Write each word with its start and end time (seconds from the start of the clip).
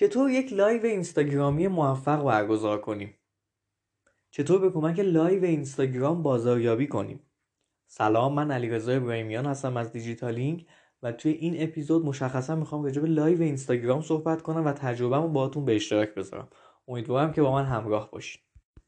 چطور 0.00 0.30
یک 0.30 0.52
لایو 0.52 0.84
اینستاگرامی 0.84 1.68
موفق 1.68 2.24
برگزار 2.24 2.80
کنیم؟ 2.80 3.14
چطور 4.30 4.60
به 4.60 4.70
کمک 4.70 5.00
لایو 5.00 5.44
اینستاگرام 5.44 6.22
بازاریابی 6.22 6.86
کنیم؟ 6.86 7.20
سلام 7.86 8.34
من 8.34 8.50
علیرضا 8.50 8.92
ابراهیمیان 8.92 9.46
هستم 9.46 9.76
از 9.76 9.92
دیجیتالینگ 9.92 10.66
و 11.02 11.12
توی 11.12 11.32
این 11.32 11.62
اپیزود 11.62 12.04
مشخصا 12.04 12.56
می‌خوام 12.56 12.84
راجع 12.84 13.02
به 13.02 13.08
لایو 13.08 13.42
اینستاگرام 13.42 14.02
صحبت 14.02 14.42
کنم 14.42 14.66
و 14.66 14.72
تجربهمو 14.72 15.28
باهاتون 15.28 15.64
به 15.64 15.76
اشتراک 15.76 16.14
بذارم. 16.14 16.48
امیدوارم 16.88 17.32
که 17.32 17.42
با 17.42 17.52
من 17.52 17.64
همراه 17.64 18.10
باشین. 18.10 18.42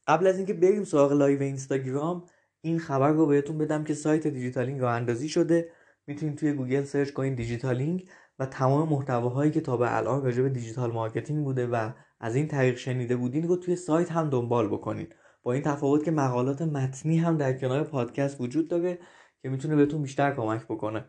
قبل 0.07 0.27
از 0.27 0.37
اینکه 0.37 0.53
بریم 0.53 0.83
سراغ 0.83 1.11
لایو 1.11 1.41
اینستاگرام 1.41 2.25
این 2.61 2.79
خبر 2.79 3.11
رو 3.11 3.25
بهتون 3.25 3.57
بدم 3.57 3.83
که 3.83 3.93
سایت 3.93 4.27
دیجیتالینگ 4.27 4.81
راه 4.81 4.93
اندازی 4.93 5.29
شده. 5.29 5.71
می‌تونید 6.07 6.37
توی 6.37 6.53
گوگل 6.53 6.83
search 6.83 7.11
کنید 7.11 7.35
دیجیتالینگ 7.35 8.09
و 8.39 8.45
تمام 8.45 8.89
محتواهایی 8.89 9.51
که 9.51 9.61
تا 9.61 9.77
به 9.77 9.97
الان 9.97 10.23
راجع 10.23 10.41
به 10.41 10.49
digital 10.49 10.91
marketing 10.91 11.43
بوده 11.43 11.67
و 11.67 11.91
از 12.19 12.35
این 12.35 12.47
طریق 12.47 12.77
شنیده 12.77 13.15
بودین 13.15 13.47
رو 13.47 13.55
توی 13.55 13.75
سایت 13.75 14.11
هم 14.11 14.29
دنبال 14.29 14.67
بکنید 14.67 15.15
با 15.43 15.53
این 15.53 15.63
تفاوت 15.63 16.03
که 16.03 16.11
مقالات 16.11 16.61
متنی 16.61 17.17
هم 17.17 17.37
در 17.37 17.53
کنار 17.53 17.83
پادکست 17.83 18.41
وجود 18.41 18.67
داره 18.67 18.99
که 19.41 19.49
می‌تونه 19.49 19.75
بهتون 19.75 20.01
بیشتر 20.01 20.35
کمک 20.35 20.65
بکنه. 20.65 21.05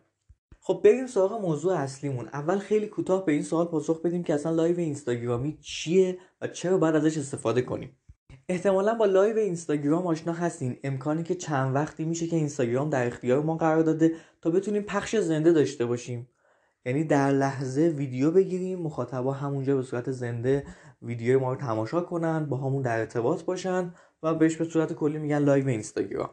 خب 0.61 0.81
بریم 0.85 1.07
سراغ 1.07 1.33
موضوع 1.33 1.75
اصلیمون. 1.75 2.29
اول 2.29 2.59
خیلی 2.59 2.87
کوتاه 2.87 3.25
به 3.25 3.33
این 3.33 3.43
سوال 3.43 3.67
پاسخ 3.67 4.03
بدیم 4.03 4.23
که 4.23 4.35
اصلا 4.35 4.53
لایو 4.53 4.79
اینستاگرامی 4.79 5.59
چیه 5.61 6.19
و 6.41 6.49
چرا 6.49 6.79
باید 6.79 6.95
ازش 6.95 7.19
استفاده 7.19 7.63
کنیم. 7.63 7.97
احتمالا 8.49 8.95
با 8.95 9.05
لایو 9.05 9.37
اینستاگرام 9.37 10.07
آشنا 10.07 10.33
هستین. 10.33 10.77
امکانی 10.85 11.23
که 11.23 11.35
چند 11.35 11.75
وقتی 11.75 12.05
میشه 12.05 12.27
که 12.27 12.37
اینستاگرام 12.37 12.91
در 12.91 13.07
اختیار 13.07 13.43
ما 13.43 13.57
قرار 13.57 13.83
داده 13.83 14.13
تا 14.43 14.51
بتونیم 14.51 14.83
پخش 14.83 15.17
زنده 15.17 15.53
داشته 15.53 15.87
باشیم. 15.87 16.29
یعنی 16.87 17.05
در 17.05 17.31
لحظه 17.31 17.83
ویدیو 17.97 18.31
بگیریم 18.31 18.79
مخاطبا 18.79 19.33
همونجا 19.33 19.77
به 19.77 19.83
صورت 19.83 20.11
زنده 20.11 20.67
ویدیو 21.03 21.41
ما 21.41 21.53
رو 21.53 21.61
تماشا 21.61 22.01
کنن 22.01 22.47
باهامون 22.47 22.83
در 22.83 22.99
ارتباط 22.99 23.45
باشن 23.45 23.95
و 24.23 24.35
بهش 24.35 24.57
به 24.57 24.65
صورت 24.65 24.93
کلی 24.93 25.19
میگن 25.19 25.39
لایو 25.39 25.69
اینستاگرام. 25.69 26.31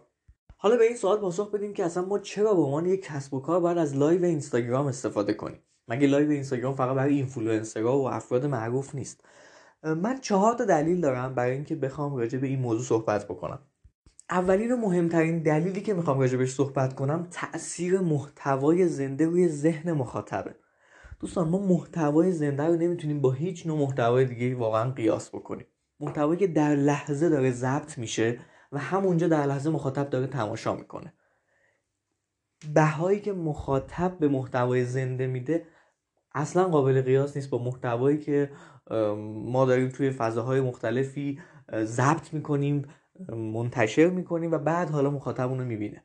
حالا 0.57 0.77
به 0.77 0.83
این 0.83 0.95
سوال 0.95 1.17
پاسخ 1.17 1.51
بدیم 1.51 1.73
که 1.73 1.85
اصلا 1.85 2.05
ما 2.05 2.19
چرا 2.19 2.53
به 2.53 2.61
عنوان 2.61 2.85
یک 2.85 3.01
کسب 3.01 3.33
و 3.33 3.39
کار 3.39 3.59
باید 3.59 3.77
از 3.77 3.95
لایو 3.95 4.25
اینستاگرام 4.25 4.87
استفاده 4.87 5.33
کنیم؟ 5.33 5.59
مگه 5.87 6.07
لایو 6.07 6.29
اینستاگرام 6.29 6.75
فقط 6.75 6.95
برای 6.95 7.15
اینفلوئنسرها 7.15 7.99
و 7.99 8.07
افراد 8.07 8.45
معروف 8.45 8.95
نیست؟ 8.95 9.25
من 9.83 10.19
چهار 10.19 10.53
تا 10.53 10.65
دلیل 10.65 11.01
دارم 11.01 11.35
برای 11.35 11.51
اینکه 11.51 11.75
بخوام 11.75 12.15
راجع 12.15 12.39
به 12.39 12.47
این 12.47 12.59
موضوع 12.59 12.83
صحبت 12.83 13.25
بکنم. 13.25 13.59
اولین 14.31 14.71
و 14.71 14.77
مهمترین 14.77 15.39
دلیلی 15.39 15.81
که 15.81 15.93
می‌خوام 15.93 16.19
راجع 16.19 16.37
بهش 16.37 16.53
صحبت 16.53 16.95
کنم 16.95 17.27
تاثیر 17.31 17.99
محتوای 17.99 18.87
زنده 18.87 19.25
روی 19.25 19.47
ذهن 19.47 19.91
مخاطبه. 19.91 20.55
دوستان 21.19 21.49
ما 21.49 21.59
محتوای 21.59 22.31
زنده 22.31 22.63
رو 22.63 22.75
نمی‌تونیم 22.75 23.21
با 23.21 23.31
هیچ 23.31 23.67
نوع 23.67 23.79
محتوای 23.79 24.25
دیگه 24.25 24.55
واقعا 24.55 24.91
قیاس 24.91 25.29
بکنیم. 25.29 25.65
محتوایی 25.99 26.39
که 26.39 26.47
در 26.47 26.75
لحظه 26.75 27.29
داره 27.29 27.51
ضبط 27.51 27.97
میشه 27.97 28.39
و 28.71 28.79
همونجا 28.79 29.27
در 29.27 29.45
لحظه 29.45 29.69
مخاطب 29.69 30.09
داره 30.09 30.27
تماشا 30.27 30.75
می‌کنه. 30.75 31.13
بهایی 32.73 33.19
که 33.19 33.33
مخاطب 33.33 34.17
به 34.19 34.27
محتوای 34.27 34.85
زنده 34.85 35.27
میده 35.27 35.65
اصلا 36.35 36.63
قابل 36.63 37.01
قیاس 37.01 37.35
نیست 37.35 37.49
با 37.49 37.63
محتوایی 37.63 38.17
که 38.17 38.51
ما 39.45 39.65
داریم 39.65 39.89
توی 39.89 40.11
فضاهای 40.11 40.61
مختلفی 40.61 41.39
ضبط 41.83 42.33
می‌کنیم 42.33 42.85
منتشر 43.29 44.09
می‌کنیم 44.09 44.51
و 44.51 44.57
بعد 44.57 44.89
حالا 44.89 45.09
مخاطب 45.09 45.49
اونو 45.49 45.65
می‌بینه. 45.65 46.03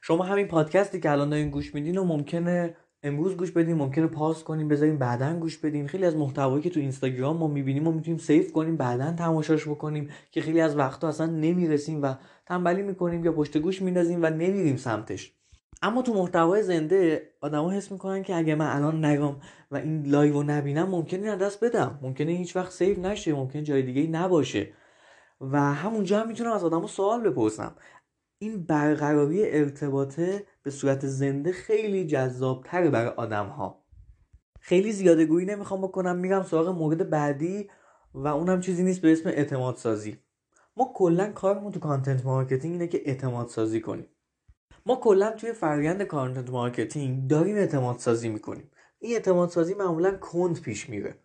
شما 0.00 0.24
همین 0.24 0.46
پادکستی 0.46 1.00
که 1.00 1.10
الان 1.10 1.30
دارین 1.30 1.50
گوش 1.50 1.74
میدین 1.74 1.98
و 1.98 2.04
ممکنه 2.04 2.76
امروز 3.02 3.36
گوش 3.36 3.50
بدین 3.50 3.76
ممکنه 3.76 4.06
پاس 4.06 4.44
کنیم 4.44 4.68
بذاریم 4.68 4.98
بعدا 4.98 5.38
گوش 5.38 5.58
بدین. 5.58 5.86
خیلی 5.86 6.04
از 6.04 6.16
محتوایی 6.16 6.62
که 6.62 6.70
تو 6.70 6.80
اینستاگرام 6.80 7.36
ما 7.36 7.46
می‌بینیم 7.46 7.88
و 7.88 7.92
می‌تونیم 7.92 8.18
سیف 8.18 8.52
کنیم 8.52 8.76
بعدا 8.76 9.12
تماشاش 9.12 9.68
بکنیم 9.68 10.10
که 10.30 10.40
خیلی 10.40 10.60
از 10.60 10.76
وقتا 10.76 11.08
اصلا 11.08 11.26
نمی‌رسیم 11.26 12.02
و 12.02 12.14
تنبلی 12.46 12.82
می‌کنیم 12.82 13.24
یا 13.24 13.32
پشت 13.32 13.58
گوش 13.58 13.82
میندازیم 13.82 14.22
و 14.22 14.30
نمیریم 14.30 14.76
سمتش. 14.76 15.32
اما 15.82 16.02
تو 16.02 16.14
محتوای 16.14 16.62
زنده 16.62 17.22
آدما 17.40 17.70
حس 17.70 17.92
می‌کنن 17.92 18.22
که 18.22 18.34
اگه 18.34 18.54
من 18.54 18.76
الان 18.76 19.04
نگم 19.04 19.34
و 19.70 19.76
این 19.76 20.06
لایو 20.06 20.32
رو 20.32 20.42
نبینم 20.42 20.88
ممکنه 20.88 21.28
از 21.28 21.38
دست 21.38 21.64
بدم. 21.64 21.98
ممکنه 22.02 22.32
هیچ 22.32 22.56
وقت 22.56 22.72
save 22.72 23.00
نشه 23.00 23.32
ممکنه 23.32 23.62
جای 23.62 23.82
دیگه 23.82 24.06
نباشه. 24.06 24.68
و 25.40 25.60
همونجا 25.60 26.20
هم 26.20 26.28
می‌تونم 26.28 26.52
از 26.52 26.64
آدما 26.64 26.86
سوال 26.86 27.30
بپرسم. 27.30 27.76
این 28.38 28.66
برقراری 28.66 29.50
ارتباطه 29.50 30.46
به 30.62 30.70
صورت 30.70 31.06
زنده 31.06 31.52
خیلی 31.52 32.06
جذابتره 32.06 32.90
برای 32.90 33.08
آدم 33.08 33.46
ها 33.46 33.84
خیلی 34.60 34.92
زیاده 34.92 35.26
گویی 35.26 35.46
نمی‌خوام 35.46 35.82
بکنم 35.82 36.16
میرم 36.16 36.42
سراغ 36.42 36.68
مورد 36.68 37.10
بعدی 37.10 37.70
و 38.14 38.28
اونم 38.28 38.60
چیزیست 38.60 39.00
به 39.00 39.12
اسم 39.12 39.28
اعتماد 39.28 39.76
سازی 39.76 40.18
ما 40.76 40.92
کلا 40.94 41.32
کارمون 41.32 41.72
تو 41.72 41.80
content 41.80 42.24
marketing 42.24 42.72
اینه 42.72 42.88
که 42.88 43.02
اعتماد 43.04 43.48
سازی 43.48 43.80
کنیم. 43.80 44.06
ما 44.86 44.96
کلا 44.96 45.30
توی 45.30 45.52
فرآیند 45.52 46.02
content 46.02 46.50
marketing 46.50 47.30
داریم 47.30 47.56
اعتماد 47.56 47.98
سازی 47.98 48.28
می‌کنیم. 48.28 48.70
این 48.98 49.12
اعتماد 49.12 49.48
سازی 49.48 49.74
معمولا 49.74 50.16
کند 50.16 50.60
پیش 50.60 50.88
میره. 50.88 51.18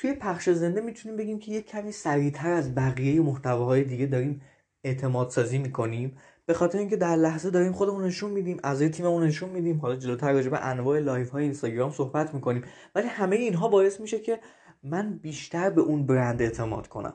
توی 0.00 0.12
پخش 0.12 0.50
زنده 0.50 0.80
می‌تونیم 0.80 1.16
بگیم 1.16 1.38
که 1.38 1.52
یک 1.52 1.66
کمی 1.66 1.92
سریعتر 1.92 2.52
از 2.52 2.74
بقیه 2.74 3.20
محتواهای 3.20 3.84
دیگه 3.84 4.06
داریم 4.06 4.42
اعتماد 4.84 5.30
سازی 5.30 5.58
می‌کنیم. 5.58 6.16
به 6.46 6.54
خاطر 6.54 6.78
اینکه 6.78 6.96
در 6.96 7.16
لحظه 7.16 7.50
داریم 7.50 7.72
خودمون 7.72 8.04
نشون 8.04 8.30
میدیم 8.30 8.60
اعضای 8.64 8.88
تیممون 8.88 9.22
نشون 9.22 9.50
میدیم. 9.50 9.78
حالا 9.78 9.96
جلوتر 9.96 10.32
راجع 10.32 10.50
به 10.50 10.66
انواع 10.66 10.98
لایو 10.98 11.30
های 11.30 11.44
اینستاگرام 11.44 11.90
صحبت 11.90 12.34
می‌کنیم. 12.34 12.64
ولی 12.94 13.06
همه 13.06 13.36
اینها 13.36 13.68
باعث 13.68 14.00
میشه 14.00 14.18
که 14.20 14.40
من 14.82 15.18
بیشتر 15.18 15.70
به 15.70 15.80
اون 15.80 16.06
برند 16.06 16.42
اعتماد 16.42 16.88
کنم. 16.88 17.14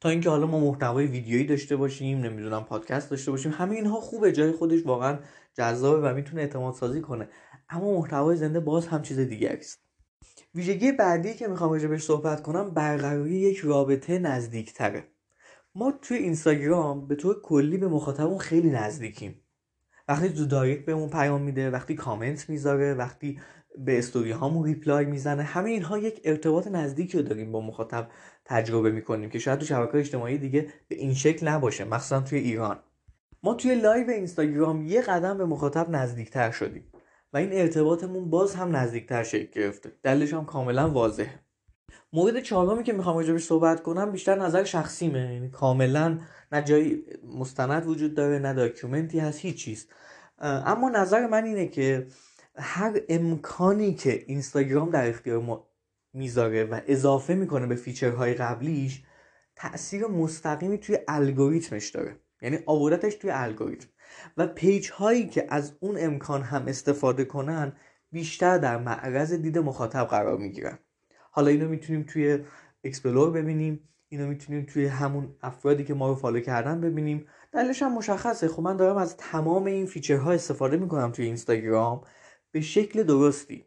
تا 0.00 0.08
اینکه 0.08 0.30
حالا 0.30 0.46
ما 0.46 0.60
محتوای 0.60 1.06
ویدیویی 1.06 1.46
داشته 1.46 1.76
باشیم 1.76 2.18
نمی‌دونم 2.18 2.64
پادکست 2.64 3.10
داشته 3.10 3.30
باشیم 3.30 3.52
همه 3.52 3.74
اینها 3.74 4.00
خوبه. 4.00 4.32
جای 4.32 4.52
خودش 4.52 4.86
واقعا 4.86 5.18
جذابه 5.54 6.08
و 6.08 6.14
می‌تونه 6.14 6.42
اعتماد 6.42 6.74
سازی 6.74 7.00
کنه. 7.00 7.28
اما 7.68 7.94
محتوای 7.94 8.36
زنده 8.36 8.60
باز 8.60 8.86
هم 8.86 9.02
چیز 9.02 9.18
دیگری 9.18 9.58
است. 9.58 9.89
ویژگی 10.54 10.92
بعدی 10.92 11.34
که 11.34 11.48
می‌خوام 11.48 11.78
بهش 11.88 12.02
صحبت 12.02 12.42
کنم 12.42 12.70
برقراری 12.70 13.34
یک 13.34 13.58
رابطه 13.58 14.18
نزدیکتره. 14.18 15.04
ما 15.74 15.92
توی 16.02 16.16
اینستاگرام 16.16 17.06
به 17.06 17.14
طور 17.14 17.42
کلی 17.42 17.76
به 17.76 17.88
مخاطبمون 17.88 18.38
خیلی 18.38 18.70
نزدیکیم. 18.70 19.40
وقتی 20.08 20.28
تو 20.28 20.46
direct 20.46 20.84
بهمون 20.84 21.10
پیام 21.10 21.42
میده 21.42 21.70
وقتی 21.70 21.94
کامنت 21.94 22.50
می‌ذاره 22.50 22.94
وقتی 22.94 23.40
به 23.78 23.98
استوری 23.98 24.30
هامون 24.30 24.64
reply 24.64 25.04
می‌زنه 25.04 25.42
همه 25.42 25.70
اینها 25.70 25.98
یک 25.98 26.20
ارتباط 26.24 26.66
نزدیکی 26.68 27.18
رو 27.18 27.24
داریم 27.24 27.52
با 27.52 27.60
مخاطب 27.60 28.08
تجربه 28.44 28.90
می‌کنیم 28.90 29.30
که 29.30 29.38
شاید 29.38 29.58
تو 29.58 29.66
شبکه 29.66 29.98
اجتماعی 29.98 30.38
دیگه 30.38 30.68
به 30.88 30.96
این 30.96 31.14
شکل 31.14 31.48
نباشه 31.48 31.84
مخصوصا 31.84 32.20
توی 32.20 32.38
ایران. 32.38 32.78
ما 33.42 33.54
توی 33.54 33.74
لایو 33.74 34.10
اینستاگرام 34.10 34.86
یه 34.86 35.02
قدم 35.02 35.38
به 35.38 35.44
مخاطب 35.44 35.90
نزدیکتر 35.90 36.50
شدیم. 36.50 36.89
و 37.32 37.36
این 37.36 37.52
ارتباطمون 37.52 38.30
باز 38.30 38.54
هم 38.54 38.76
نزدیکتر 38.76 39.22
شکل 39.22 39.60
گرفته. 39.60 39.92
دلیلش 40.02 40.34
هم 40.34 40.44
کاملا 40.44 40.90
واضحه. 40.90 41.40
مورد 42.12 42.40
چهارمی 42.40 42.84
که 42.84 42.92
می‌خوام 42.92 43.16
راجبش 43.16 43.44
صحبت 43.44 43.82
کنم 43.82 44.12
بیشتر 44.12 44.34
نظر 44.34 44.64
شخصیمه. 44.64 45.34
یعنی 45.34 45.48
کاملا 45.48 46.18
نه 46.52 46.62
جایی 46.62 47.04
مستند 47.38 47.86
وجود 47.86 48.14
داره 48.14 48.38
نه 48.38 48.54
document 48.54 49.11
ی 49.11 49.18
هست 49.18 49.38
هیچ 49.38 49.64
چیز. 49.64 49.88
اما 50.38 50.88
نظر 50.88 51.26
من 51.26 51.44
اینه 51.44 51.66
که 51.68 52.06
هر 52.56 53.00
امکانی 53.08 53.94
که 53.94 54.24
اینستاگرام 54.26 54.90
در 54.90 55.08
اختیار 55.08 55.40
ما 55.40 55.70
می‌ذاره 56.12 56.64
و 56.64 56.80
اضافه 56.86 57.34
می‌کنه 57.34 57.66
به 57.66 57.74
feature 57.74 58.21
های 58.21 58.34
قبلیش 58.34 59.02
تاثیر 59.56 60.06
مستقیمی 60.06 60.78
توی 60.78 60.98
الگوریتمش 61.08 61.88
داره. 61.88 62.16
یعنی 62.42 62.58
آوردتش 62.66 63.14
توی 63.14 63.30
الگوریتم. 63.30 63.88
و 64.36 64.46
پیج 64.46 64.90
هایی 64.90 65.26
که 65.26 65.46
از 65.48 65.72
اون 65.80 65.96
امکان 65.98 66.42
هم 66.42 66.64
استفاده 66.66 67.24
کنن 67.24 67.72
بیشتر 68.12 68.58
در 68.58 68.78
معرض 68.78 69.32
دید 69.32 69.58
مخاطب 69.58 70.04
قرار 70.04 70.38
می‌گیرن. 70.38 70.78
حالا 71.30 71.50
اینو 71.50 71.68
می‌تونیم 71.68 72.02
توی 72.02 72.38
explore 72.84 73.30
ببینیم 73.30 73.88
اینو 74.08 74.26
می‌تونیم 74.26 74.66
توی 74.72 74.86
همون 74.86 75.34
افرادی 75.42 75.84
که 75.84 75.94
ما 75.94 76.08
رو 76.08 76.14
follow 76.14 76.40
کردن 76.40 76.80
ببینیم. 76.80 77.26
دلیلش 77.52 77.82
هم 77.82 77.94
مشخصه. 77.94 78.48
خب 78.48 78.62
من 78.62 78.76
دارم 78.76 78.96
از 78.96 79.16
تمام 79.16 79.64
این 79.64 79.86
feature 79.86 80.26
ها 80.26 80.32
استفاده 80.32 80.76
می‌کنم 80.76 81.12
توی 81.12 81.24
اینستاگرام. 81.24 82.00
به 82.52 82.60
شکل 82.60 83.02
درستی 83.02 83.66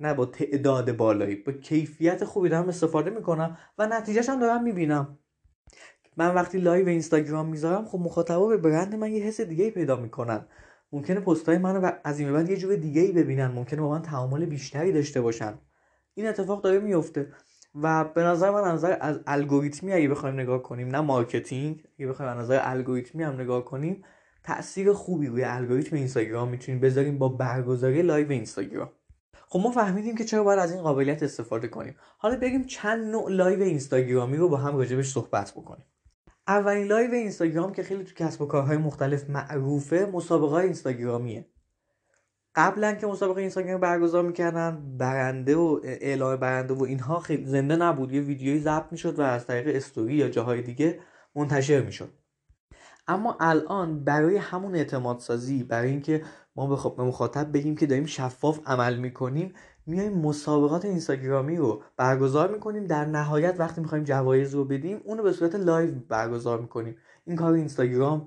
نه 0.00 0.14
با 0.14 0.26
تعداد 0.26 0.96
بالایی. 0.96 1.34
با 1.36 1.52
کیفیت 1.52 2.24
خوبی 2.24 2.48
دارم 2.48 2.68
استفاده 2.68 3.10
می‌کنم 3.10 3.58
و 3.78 3.86
نتیجهش 3.86 4.28
هم 4.28 4.40
دارم 4.40 4.62
می‌بینم. 4.62 5.18
من 6.16 6.34
وقتی 6.34 6.58
لایو 6.58 6.88
اینستاگرام 6.88 7.48
می‌ذارم 7.48 7.84
خب 7.84 7.98
مخاطبا 7.98 8.46
به 8.46 8.56
برند 8.56 8.94
من 8.94 9.12
یه 9.12 9.22
حس 9.22 9.40
دیگه 9.40 9.70
پیدا 9.70 9.96
می‌کنن. 9.96 10.46
ممکنه 10.92 11.20
پستای 11.20 11.58
منو 11.58 11.90
از 12.04 12.20
این 12.20 12.32
بعد 12.32 12.50
یه 12.50 12.56
جور 12.56 12.76
دیگه 12.76 13.02
ای 13.02 13.12
ببینن. 13.12 13.46
ممکنه 13.46 13.80
با 13.80 13.90
من 13.90 14.02
تعامل 14.02 14.44
بیشتری 14.44 14.92
داشته 14.92 15.20
باشن. 15.20 15.54
این 16.14 16.26
اتفاق 16.26 16.62
داره 16.62 16.78
میفته 16.78 17.32
و 17.82 18.04
به 18.04 18.22
نظر 18.22 18.50
من 18.50 18.72
نظر 18.72 18.96
از 19.00 19.20
الگوریتمی 19.26 19.92
اگه 19.92 20.08
بخوایم 20.08 20.40
نگاه 20.40 20.62
کنیم 20.62 20.88
نه 20.88 21.00
marketing 21.00 21.84
اگه 21.98 22.06
بخوایم 22.06 22.32
از 22.32 22.38
نظر 22.38 22.60
الگوریتمی 22.62 23.22
هم 23.22 23.40
نگاه 23.40 23.64
کنیم 23.64 24.04
تاثیر 24.44 24.92
خوبی 24.92 25.26
روی 25.26 25.44
الگوریتم 25.44 25.96
اینستاگرام 25.96 26.48
می‌تونیم 26.48 26.80
بذاریم 26.80 27.18
با 27.18 27.28
برگزاری 27.28 28.02
لایو 28.02 28.30
اینستاگرام. 28.30 28.90
خب 29.48 29.60
ما 29.60 29.70
فهمیدیم 29.70 30.16
که 30.16 30.24
چرا 30.24 30.44
باید 30.44 30.58
از 30.58 30.72
این 30.72 30.82
قابلیت 30.82 31.22
استفاده 31.22 31.68
کنیم. 31.68 31.96
حالا 32.18 32.36
بگیم 32.36 32.64
چند 32.64 33.04
نوع 33.04 33.30
لایو 33.30 33.62
اینستاگرامی 33.62 34.36
رو 34.36 34.48
با 34.48 34.56
هم 34.56 34.76
راجبش 34.76 35.12
صحبت 35.12 35.52
بکنیم. 35.52 35.84
اولین 36.48 36.86
لایو 36.86 37.14
اینستاگرام 37.14 37.72
که 37.72 37.82
خیلی 37.82 38.04
تو 38.04 38.14
کسب 38.14 38.42
و 38.42 38.46
کارهای 38.46 38.76
مختلف 38.76 39.30
معروفه 39.30 40.10
مسابقه 40.12 40.54
اینستاگرامیه. 40.54 41.48
قبلا 42.54 42.94
که 42.94 43.06
مسابقه 43.06 43.40
اینستاگرام 43.40 43.80
برگزار 43.80 44.22
می‌کردن 44.22 44.96
برنده 44.98 45.56
و 45.56 45.80
اعلام 45.84 46.36
برنده 46.36 46.74
و 46.74 46.82
اینها 46.82 47.20
خیلی 47.20 47.46
زنده 47.46 47.76
نبود. 47.76 48.12
یه 48.12 48.20
ویدیویی 48.20 48.60
ضبط 48.60 48.92
می‌شد 48.92 49.18
و 49.18 49.22
از 49.22 49.46
طریق 49.46 49.76
استوری 49.76 50.14
یا 50.14 50.28
جاهای 50.28 50.62
دیگه 50.62 51.00
منتشر 51.34 51.80
می‌شد. 51.80 52.10
اما 53.08 53.36
الان 53.40 54.04
برای 54.04 54.36
همون 54.36 54.74
اعتماد 54.74 55.18
سازی 55.18 55.64
برای 55.64 55.90
اینکه 55.90 56.22
ما 56.56 56.90
به 56.90 57.02
مخاطب 57.02 57.52
بگیم 57.52 57.76
که 57.76 57.86
داریم 57.86 58.06
شفاف 58.06 58.60
عمل 58.66 58.96
می‌کنیم 58.96 59.54
میایم 59.86 60.12
مسابقات 60.12 60.84
اینستاگرامی 60.84 61.56
رو 61.56 61.82
برگزار 61.96 62.52
می‌کنیم. 62.52 62.84
در 62.84 63.04
نهایت 63.04 63.54
وقتی 63.58 63.80
می‌خوایم 63.80 64.04
جوایز 64.04 64.54
رو 64.54 64.64
بدیم 64.64 65.00
اونو 65.04 65.22
به 65.22 65.32
صورت 65.32 65.54
لایو 65.54 65.94
برگزار 66.08 66.60
می‌کنیم. 66.60 66.96
این 67.26 67.36
کار 67.36 67.52
اینستاگرام 67.52 68.24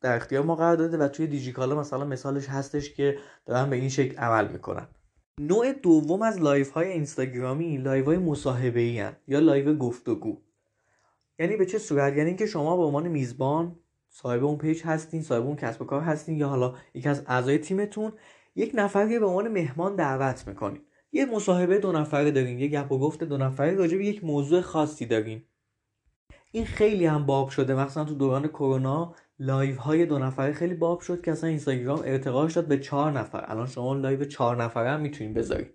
در 0.00 0.16
اختیار 0.16 0.44
ما 0.44 0.54
قرار 0.56 0.76
داده 0.76 0.96
و 0.98 1.08
توی 1.08 1.26
دیجیکالا 1.26 1.80
مثلا 1.80 2.04
مثالش 2.04 2.48
هستش 2.48 2.94
که 2.94 3.18
دارن 3.46 3.70
به 3.70 3.76
این 3.76 3.88
شکل 3.88 4.16
عمل 4.18 4.52
می‌کنن. 4.52 4.86
نوع 5.40 5.72
دوم 5.72 6.22
از 6.22 6.40
لایو 6.40 6.70
های 6.70 6.88
اینستاگرامی 6.88 7.76
لایو 7.76 8.04
های 8.04 8.18
مصاحبه 8.18 8.80
ای 8.80 9.04
یا 9.26 9.38
لایو 9.38 9.74
گفتگو 9.74 10.36
یعنی 11.38 11.56
به 11.56 11.66
چه 11.66 11.78
صورت؟ 11.78 12.16
یعنی 12.16 12.28
اینکه 12.28 12.46
شما 12.46 12.76
به 12.76 12.82
عنوان 12.82 13.08
میزبان 13.08 13.76
صاحب 14.08 14.44
اون 14.44 14.58
پیج 14.58 14.82
هستین 14.84 15.22
صاحب 15.22 15.46
اون 15.46 15.56
کسب 15.56 15.82
و 15.82 15.84
کار 15.84 16.00
هستین 16.00 16.36
یا 16.36 16.48
حالا 16.48 16.74
یکی 16.94 17.08
از 17.08 17.22
اعضای 17.26 17.58
تیمتون 17.58 18.12
یک 18.56 18.70
نفر 18.74 19.06
به 19.06 19.26
عنوان 19.26 19.48
مهمان 19.48 19.96
دعوت 19.96 20.48
می‌کنین 20.48 20.80
یه 21.12 21.26
مصاحبه 21.26 21.78
دو 21.78 21.92
نفره 21.92 22.30
دارین 22.30 22.58
یه 22.58 22.68
گپ 22.68 22.92
و 22.92 22.98
گفت 22.98 23.24
دو 23.24 23.36
نفره 23.36 23.74
راجع 23.74 23.96
به 23.96 24.06
یک 24.06 24.24
موضوع 24.24 24.60
خاصی 24.60 25.06
دارین 25.06 25.42
این 26.50 26.64
خیلی 26.64 27.06
هم 27.06 27.26
باب 27.26 27.48
شده. 27.48 27.74
مثلا 27.74 28.04
تو 28.04 28.14
دوران 28.14 28.48
کرونا 28.48 29.14
لایو 29.38 29.80
های 29.80 30.06
دو 30.06 30.18
نفره 30.18 30.52
خیلی 30.52 30.74
باب 30.74 31.00
شد 31.00 31.22
که 31.22 31.32
اصلا 31.32 31.50
اینستاگرام 31.50 32.02
ارتقا 32.04 32.48
شد 32.48 32.66
به 32.66 32.78
چهار 32.78 33.12
نفر. 33.12 33.44
الان 33.48 33.66
شما 33.66 33.94
لایو 33.94 34.24
چهار 34.24 34.62
نفره 34.62 34.90
هم 34.90 35.00
می‌تونین 35.00 35.34
بذارین 35.34 35.68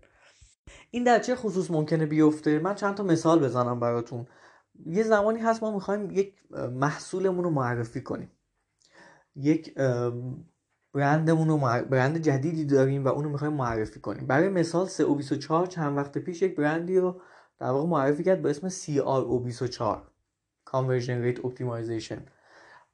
این 0.91 1.03
در 1.03 1.19
چه 1.19 1.35
خصوص 1.35 1.71
ممکنه 1.71 2.05
بیفته؟ 2.05 2.59
من 2.59 2.75
چند 2.75 2.95
تا 2.95 3.03
مثال 3.03 3.39
بزنم 3.39 3.79
براتون. 3.79 4.27
یه 4.85 5.03
زمانی 5.03 5.39
هست 5.39 5.63
ما 5.63 5.71
می‌خوایم 5.71 6.11
یک 6.11 6.33
محصولمون 6.71 7.43
رو 7.43 7.49
معرفی 7.49 8.01
کنیم. 8.01 8.31
یک 9.35 9.73
برندمون 10.93 11.47
رو 11.47 11.57
برند 11.89 12.17
جدیدی 12.17 12.65
داریم 12.65 13.05
و 13.05 13.07
اونو 13.07 13.29
می‌خوایم 13.29 13.53
معرفی 13.53 13.99
کنیم. 13.99 14.27
برای 14.27 14.49
مثال 14.49 14.87
SEO24 14.87 15.67
چند 15.67 15.97
وقت 15.97 16.17
پیش 16.17 16.41
یک 16.41 16.55
برندی 16.55 16.97
رو 16.97 17.21
در 17.59 17.67
واقع 17.67 17.87
معرفی 17.87 18.23
کرد 18.23 18.41
با 18.41 18.49
اسم 18.49 18.69
CRO24 18.69 19.97
Conversion 20.69 21.25
Rate 21.25 21.41
Optimization. 21.41 22.19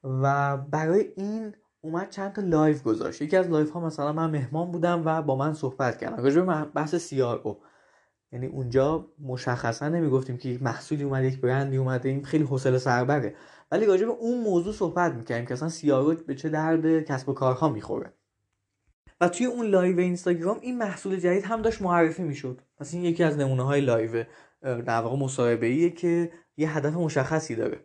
و 0.04 0.58
برای 0.58 1.14
این 1.18 1.54
اومد 1.82 2.10
چند 2.10 2.34
تا 2.34 2.42
لایو 2.42 2.84
گذاشت. 2.84 3.22
یکی 3.22 3.38
از 3.38 3.50
لایو 3.50 3.70
ها 3.70 3.80
مثلا 3.80 4.14
من 4.14 4.30
مهمان 4.30 4.72
بودم 4.72 5.02
و 5.06 5.22
با 5.22 5.36
من 5.36 5.54
صحبت 5.54 5.98
کردم 5.98 6.24
راجع 6.24 6.42
به 6.42 6.66
بحث 6.66 7.14
CRO 7.14 7.56
یعنی 8.32 8.48
اونجا 8.48 9.08
مشخصا 9.20 9.90
نمی‌گفتیم 9.90 10.38
که 10.38 10.50
یک 10.50 10.64
محصولی 10.64 11.04
اومده 11.04 11.28
یک 11.28 11.42
برندی 11.42 11.78
اومده 11.78 12.10
این 12.10 12.26
خیلی 12.26 12.44
حوصله 12.44 12.78
سربره. 12.78 13.36
ولی 13.72 13.86
راجع 13.86 14.06
به 14.06 14.12
اون 14.12 14.44
موضوع 14.44 14.74
صحبت 14.74 15.14
می‌کردیم 15.14 15.46
که 15.46 15.54
اصلا 15.54 15.70
CRO 15.70 16.16
به 16.16 16.36
چه 16.36 16.50
درد 16.50 17.02
کسب 17.02 17.30
و 17.30 17.34
کارها 17.34 17.70
می‌خوره. 17.70 18.14
و 19.22 19.30
توی 19.30 19.46
اون 19.46 19.66
لایو 19.66 20.00
اینستاگرام 20.00 20.58
این 20.62 20.78
محصول 20.78 21.20
جدید 21.20 21.44
هم 21.44 21.62
داشت 21.62 21.82
معرفی 21.82 22.24
می‌شد. 22.24 22.62
پس 22.78 22.94
این 22.94 23.04
یکی 23.04 23.24
از 23.24 23.38
نمونه 23.38 23.64
های 23.64 23.82
لایو 23.82 24.24
در 24.62 25.02
واقع 25.02 25.18
مصاحبه 25.18 25.66
ایه 25.68 25.90
که 25.90 26.32
یه 26.58 26.78
هدف 26.78 26.94
مشخصی 26.94 27.56
داره. 27.56 27.80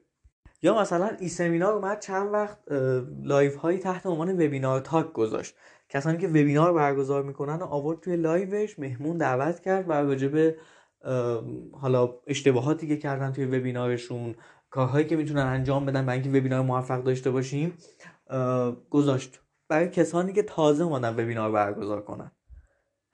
یا 0.63 0.81
مثلا 0.81 1.11
ایسمینار 1.21 1.73
اومد 1.73 2.01
چند 2.01 2.33
وقت 2.33 2.59
لایو 3.23 3.59
هایی 3.59 3.79
تحت 3.79 4.07
عنوان 4.07 4.33
وبینار 4.33 4.81
تاک 4.81 5.13
گذاشت. 5.13 5.55
کسانی 5.93 6.19
که 6.19 6.29
وبینار 6.29 6.73
برگزار 6.73 7.23
می‌کنن 7.23 7.55
و 7.55 7.65
آورد 7.65 8.01
توی 8.01 8.17
لایوش 8.17 8.79
مهمون 8.79 9.17
دعوت 9.17 9.61
کرد 9.61 9.91
و 9.91 9.93
راجع 9.93 10.29
به 10.29 10.57
حالا 11.73 12.15
اشتباهاتی 12.27 12.89
که 12.89 12.97
کردن 12.97 13.33
توی 13.33 13.45
وبینارشون 13.45 14.35
کارهایی 14.71 15.07
که 15.07 15.17
می‌تونن 15.17 15.43
انجام 15.43 15.87
بدن 15.87 16.07
برای 16.07 16.21
اینکه 16.21 16.39
وبینار 16.39 16.63
موفق 16.63 17.03
داشته 17.03 17.31
باشیم 17.31 17.73
گذاشت. 18.91 19.41
برای 19.69 19.89
کسانی 19.89 20.33
که 20.33 20.43
تازه 20.43 20.85
اومدن 20.85 21.15
وبینار 21.15 21.53
برگزار 21.53 22.03
کنن. 22.03 22.33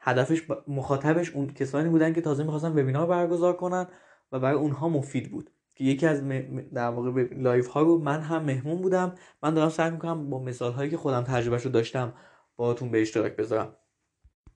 هدفش 0.00 0.42
مخاطبش 0.68 1.30
اون 1.30 1.46
کسانی 1.46 1.88
بودن 1.88 2.12
که 2.12 2.20
تازه 2.20 2.42
می‌خواستن 2.42 2.72
وبینار 2.72 3.06
برگزار 3.06 3.56
کنن 3.56 3.86
و 4.32 4.40
برای 4.40 4.56
اونها 4.56 4.88
مفید 4.88 5.30
بود. 5.30 5.50
که 5.74 5.84
یکی 5.84 6.06
از 6.06 6.28
در 6.74 6.88
واقع 6.88 7.26
لایو 7.32 7.66
ها 7.66 7.82
رو 7.82 7.98
من 7.98 8.20
هم 8.20 8.44
مهمون 8.44 8.82
بودم. 8.82 9.14
من 9.42 9.54
دارم 9.54 9.68
سعی 9.68 9.90
می‌کنم 9.90 10.30
با 10.30 10.42
مثال 10.42 10.72
هایی 10.72 10.90
که 10.90 10.96
خودم 10.96 11.22
تجربهش 11.22 11.62
رو 11.62 11.70
داشتم 11.70 12.12
باهاتون 12.58 12.90
به 12.90 13.02
اشتراک 13.02 13.36
بذارم. 13.36 13.76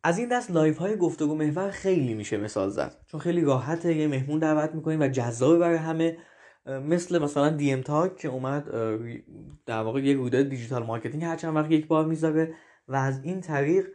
از 0.05 0.19
این 0.19 0.29
دست 0.29 0.51
لایو 0.51 0.79
های 0.79 0.97
گفتگو 0.97 1.35
محور 1.35 1.71
خیلی 1.71 2.15
میشه 2.15 2.37
مثال 2.37 2.69
زد. 2.69 2.97
چون 3.07 3.21
خیلی 3.21 3.41
راحته 3.41 3.97
یه 3.97 4.09
مهمون 4.09 4.39
دعوت 4.39 4.75
می‌کنیم 4.75 5.01
و 5.01 5.09
جذاب 5.09 5.59
برای 5.59 5.77
همه. 5.77 6.19
مثل 6.67 7.23
مثلا 7.23 7.49
DM 7.51 7.81
Talk 7.81 8.17
که 8.17 8.29
اومد 8.29 8.71
در 9.67 9.83
واقع 9.83 10.01
یه 10.01 10.15
رویداد 10.15 10.49
digital 10.49 10.83
marketing 10.83 11.25
هر 11.25 11.37
چند 11.37 11.57
وقت 11.57 11.71
یک 11.71 11.87
بار 11.87 12.07
می‌ذاره 12.07 12.55
و 12.89 12.97
از 12.97 13.21
این 13.25 13.41
طریق 13.41 13.89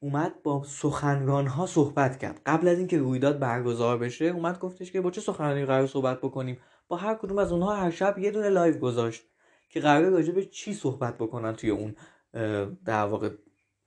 اومد 0.00 0.42
با 0.42 0.62
سخنران 0.66 1.46
ها 1.46 1.66
صحبت 1.66 2.18
کرد. 2.18 2.40
قبل 2.46 2.68
از 2.68 2.78
اینکه 2.78 2.98
رویداد 2.98 3.38
برگزار 3.38 3.98
بشه 3.98 4.24
اومد 4.24 4.58
گفتش 4.58 4.92
که 4.92 5.00
با 5.00 5.10
چه 5.10 5.20
سخنرانی 5.20 5.64
قراره 5.64 5.86
صحبت 5.86 6.18
بکنیم؟ 6.18 6.58
با 6.88 6.96
هر 6.96 7.14
کدوم 7.14 7.38
از 7.38 7.52
اونها 7.52 7.76
هر 7.76 7.90
شب 7.90 8.18
یه 8.18 8.30
دونه 8.30 8.48
لایو 8.48 8.78
گذاشت 8.78 9.22
که 9.68 9.80
قراره 9.80 10.10
راجع 10.10 10.32
به 10.32 10.44
چی 10.44 10.74
صحبت 10.74 11.18
بکنن 11.18 11.52
توی 11.52 11.70
اون 11.70 11.94
در 12.84 13.04
واقع 13.04 13.30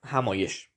همایش. 0.04 0.68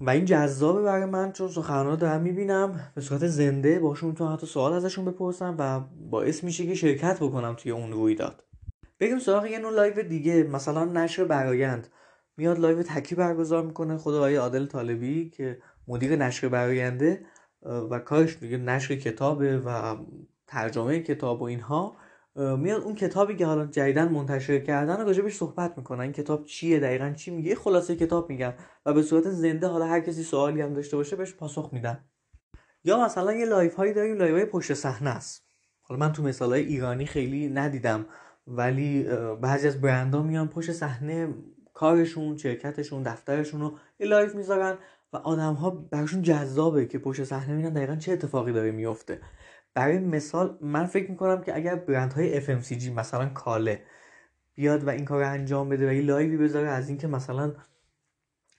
و 0.00 0.10
این 0.10 0.24
جذابه 0.24 0.82
برای 0.82 1.04
من 1.04 1.32
چون 1.32 1.48
سخنران 1.48 1.98
دارم 1.98 2.20
می‌بینم 2.20 2.92
به 2.94 3.00
صورت 3.00 3.26
زنده 3.26 3.80
باشون 3.80 4.14
تو 4.14 4.28
حتی 4.28 4.46
سوال 4.46 4.72
ازشون 4.72 5.04
بپرسم 5.04 5.56
و 5.58 5.80
باعث 6.10 6.44
میشه 6.44 6.66
که 6.66 6.74
شرکت 6.74 7.16
بکنم 7.22 7.54
توی 7.54 7.72
اون 7.72 7.92
رویداد. 7.92 8.44
بریم 9.00 9.18
سراغ 9.18 9.46
یه 9.46 9.58
نوع 9.58 9.72
لایو 9.72 10.02
دیگه 10.02 10.42
مثلا 10.42 10.84
نشر 10.84 11.24
برایند. 11.24 11.88
میاد 12.36 12.58
لایو 12.58 12.82
تکی 12.82 13.14
برگزار 13.14 13.62
می‌کنه 13.62 13.98
خود 13.98 14.14
آقای 14.14 14.36
عادل 14.36 14.66
طالبی 14.66 15.30
که 15.30 15.62
مدیر 15.88 16.16
نشر 16.16 16.48
براینده 16.48 17.26
و 17.90 17.98
کارش 17.98 18.36
دیگه 18.38 18.56
نشر 18.56 18.96
کتابه 18.96 19.58
و 19.58 19.96
ترجمه 20.46 21.00
کتاب 21.00 21.40
و 21.42 21.44
اینها. 21.44 21.96
میاد 22.40 22.82
اون 22.82 22.94
کتابی 22.94 23.36
که 23.36 23.46
حالا 23.46 23.66
جدیدن 23.66 24.08
منتشر 24.08 24.58
کردن 24.58 25.06
راجبش 25.06 25.36
صحبت 25.36 25.78
می‌کنن. 25.78 26.00
این 26.00 26.12
کتاب 26.12 26.44
چیه 26.44 26.80
دقیقا؟ 26.80 27.10
چی 27.10 27.30
میگه؟ 27.30 27.54
خلاصه 27.54 27.96
کتاب 27.96 28.30
میگن 28.30 28.54
و 28.86 28.92
به 28.92 29.02
صورت 29.02 29.30
زنده 29.30 29.66
حالا 29.66 29.86
هر 29.86 30.00
کسی 30.00 30.22
سوالی 30.22 30.60
هم 30.60 30.74
داشته 30.74 30.96
باشه 30.96 31.16
بهش 31.16 31.34
پاسخ 31.34 31.70
میدن 31.72 32.04
یا 32.84 33.04
مثلا 33.04 33.32
یه 33.32 33.46
لایو 33.46 33.74
هایی 33.74 33.92
داریم 33.92 34.16
لایو 34.16 34.34
های 34.34 34.44
پشت 34.44 34.74
صحنه 34.74 35.10
است. 35.10 35.44
حالا 35.82 36.00
من 36.00 36.12
تو 36.12 36.22
مثال 36.22 36.50
های 36.50 36.62
ایرانی 36.62 37.06
خیلی 37.06 37.48
ندیدم 37.48 38.06
ولی 38.46 39.06
بعضی 39.40 39.68
از 39.68 39.80
برندها 39.80 40.22
میان 40.22 40.48
پشت 40.48 40.72
صحنه 40.72 41.34
کارشون 41.74 42.36
شرکتشون 42.36 43.02
دفترشون 43.02 43.60
رو 43.60 43.78
یه 44.00 44.06
لایو 44.06 44.34
می‌ذارن 44.34 44.78
و 45.12 45.16
آدم 45.16 45.54
ها 45.54 45.70
براشون 45.70 46.22
جذابه 46.22 46.86
که 46.86 46.98
پشت 46.98 47.24
صحنه 47.24 47.54
می‌بینن 47.54 47.74
دقیقا 47.74 47.96
چه 47.96 48.12
اتفاقی 48.12 48.52
داره 48.52 48.70
میفته 48.70 49.20
برای 49.74 49.98
مثال 49.98 50.58
من 50.60 50.86
فکر 50.86 51.10
می‌کنم 51.10 51.42
که 51.42 51.56
اگر 51.56 51.74
برندهای 51.74 52.40
FMCG 52.40 52.84
مثلا 52.84 53.28
کاله 53.28 53.82
بیاد 54.54 54.84
و 54.84 54.90
این 54.90 55.04
کار 55.04 55.20
رو 55.20 55.30
انجام 55.30 55.68
بده 55.68 55.88
و 55.88 55.92
یه 55.92 56.02
لایوی 56.02 56.36
بذاره 56.36 56.68
از 56.68 56.88
اینکه 56.88 57.06
مثلا 57.06 57.52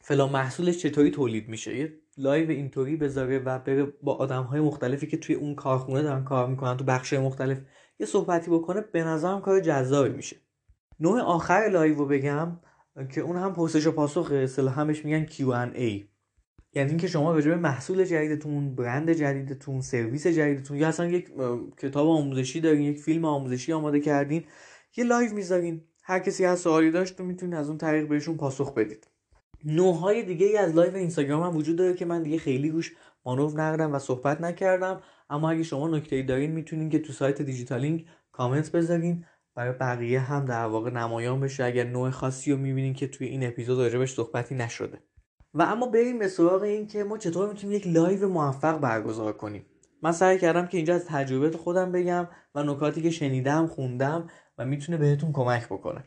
فلان 0.01 0.29
محصولش 0.29 0.77
چطوری 0.77 1.11
تولید 1.11 1.49
میشه 1.49 1.77
یه 1.77 1.93
لایو 2.17 2.49
اینطوری 2.49 2.95
بذاره 2.95 3.39
و 3.39 3.59
بره 3.59 3.83
با 3.83 4.15
آدم 4.15 4.43
های 4.43 4.61
مختلفی 4.61 5.07
که 5.07 5.17
توی 5.17 5.35
اون 5.35 5.55
کارخونه 5.55 6.01
دارن 6.01 6.23
کار 6.23 6.47
می‌کنن 6.47 6.77
تو 6.77 6.83
بخش 6.83 7.13
مختلف 7.13 7.57
یه 7.99 8.05
صحبتی 8.05 8.51
بکنه 8.51 8.81
به 8.81 9.03
نظرم 9.03 9.41
کار 9.41 9.59
جذابی 9.59 10.09
میشه. 10.09 10.35
نوع 10.99 11.21
آخر 11.21 11.69
لایو 11.71 11.95
رو 11.95 12.05
بگم 12.05 12.59
که 13.09 13.21
اون 13.21 13.35
هم 13.35 13.53
پرسش 13.53 13.87
و 13.87 13.91
پاسخ 13.91 14.31
اصطلاحا 14.31 14.81
همش 14.81 15.05
میگن 15.05 15.25
Q&A 15.25 16.10
یعنی 16.73 16.89
اینکه 16.89 17.07
شما 17.07 17.33
به 17.33 17.55
محصول 17.55 18.05
جدیدتون 18.05 18.75
برند 18.75 19.11
جدیدتون 19.11 19.81
سرویس 19.81 20.27
جدیدتون 20.27 20.77
یا 20.77 20.87
اصلا 20.87 21.07
یک 21.07 21.29
کتاب 21.77 22.07
آموزشی 22.07 22.61
دارین 22.61 22.81
یک 22.81 22.99
فیلم 22.99 23.25
آموزشی 23.25 23.73
آماده 23.73 23.99
کردین 23.99 24.43
یه 24.97 25.03
لایو 25.03 25.33
می‌ذارین. 25.33 25.81
هر 26.03 26.19
کسی 26.19 26.45
هر 26.45 26.59
سوالی 26.59 26.91
داشت 26.91 27.17
تو 27.17 27.23
می‌تونید 27.23 27.55
از 27.55 27.69
اون 27.69 27.77
طریق 27.77 28.07
بهشون 28.07 28.37
پاسخ 28.37 28.73
بدید. 28.73 29.07
نوعهای 29.65 30.23
دیگه 30.23 30.45
ای 30.45 30.57
از 30.57 30.75
لایو 30.75 30.95
اینستاگرام 30.95 31.43
هم 31.43 31.57
وجود 31.57 31.75
داره 31.75 31.93
که 31.93 32.05
من 32.05 32.23
دیگه 32.23 32.37
خیلی 32.37 32.69
روش 32.69 32.95
مانور 33.25 33.61
ندادم 33.61 33.93
و 33.93 33.99
صحبت 33.99 34.41
نکردم. 34.41 35.01
اما 35.29 35.51
اگه 35.51 35.63
شما 35.63 35.87
نکته 35.87 36.15
ای 36.15 36.23
دارین 36.23 36.51
می‌تونین 36.51 36.89
که 36.89 36.99
تو 36.99 37.13
سایت 37.13 37.41
دیجیتالینگ 37.41 38.05
کامنت 38.31 38.71
بذارین. 38.71 39.25
برای 39.55 39.73
بقیه 39.79 40.19
هم 40.19 40.45
در 40.45 40.65
واقع 40.65 40.89
نمایان 40.89 41.39
بشه. 41.39 41.63
اگر 41.63 41.83
نوع 41.83 42.09
خاصی 42.09 42.51
رو 42.51 42.57
می‌بینین 42.57 42.93
که 42.93 43.07
توی 43.07 43.27
این 43.27 43.47
اپیزود 43.47 43.79
راجبش 43.79 44.13
صحبتی 44.13 44.55
نشده. 44.55 44.99
و 45.53 45.61
اما 45.61 45.87
بریم 45.87 46.19
به 46.19 46.27
سراغ 46.27 46.61
این 46.61 46.87
که 46.87 47.03
ما 47.03 47.17
چطور 47.17 47.49
می‌تونیم 47.49 47.75
یک 47.75 47.87
لایو 47.87 48.29
موفق 48.29 48.79
برگزار 48.79 49.33
کنیم. 49.33 49.65
من 50.01 50.11
سعی 50.11 50.39
کردم 50.39 50.67
که 50.67 50.77
اینجا 50.77 50.95
از 50.95 51.05
تجربه 51.05 51.57
خودم 51.57 51.91
بگم 51.91 52.27
و 52.55 52.63
نکاتی 52.63 53.01
که 53.01 53.09
شنیدم 53.09 53.67
خوندم 53.67 54.29
و 54.57 54.65
می‌تونه 54.65 54.97
بهتون 54.97 55.31
کمک 55.33 55.65
بکنه. 55.65 56.03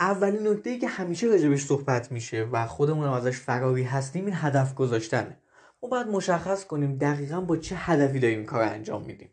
اولین 0.00 0.48
نکته 0.48 0.70
ای 0.70 0.78
که 0.78 0.88
همیشه 0.88 1.26
راجبش 1.26 1.64
صحبت 1.64 2.12
میشه 2.12 2.48
و 2.52 2.66
خودمون 2.66 3.08
ازش 3.08 3.38
فراری 3.38 3.82
هستیم 3.82 4.24
این 4.24 4.34
هدف 4.36 4.74
گذاشتنه. 4.74 5.38
ما 5.82 5.88
باید 5.88 6.06
مشخص 6.06 6.66
کنیم 6.66 6.96
دقیقا 6.98 7.40
با 7.40 7.56
چه 7.56 7.76
هدفی 7.76 8.18
داریم 8.18 8.38
این 8.38 8.46
کار 8.46 8.62
انجام 8.62 9.02
میدیم. 9.02 9.30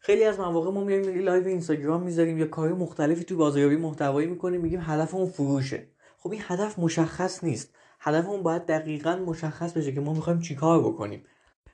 خیلی 0.00 0.24
از 0.24 0.40
مواقع 0.40 0.70
ما 0.70 0.84
میایم 0.84 1.24
لایو 1.24 1.46
اینستاگرام 1.46 2.02
می‌ذاریم 2.02 2.38
یا 2.38 2.46
کاری 2.46 2.72
مختلفی 2.72 3.24
تو 3.24 3.36
بازاریابی 3.36 3.76
محتوایی 3.76 4.26
می‌کنیم 4.26 4.60
میگیم 4.60 4.80
هدفمون 4.82 5.26
فروشه. 5.26 5.86
خب 6.18 6.30
این 6.30 6.42
هدف 6.44 6.78
مشخص 6.78 7.44
نیست. 7.44 7.74
هدفمون 8.00 8.42
باید 8.42 8.66
دقیقا 8.66 9.16
مشخص 9.16 9.72
بشه 9.72 9.92
که 9.92 10.00
ما 10.00 10.12
می‌خوایم 10.12 10.40
چیکار 10.40 10.80
بکنیم. 10.80 11.24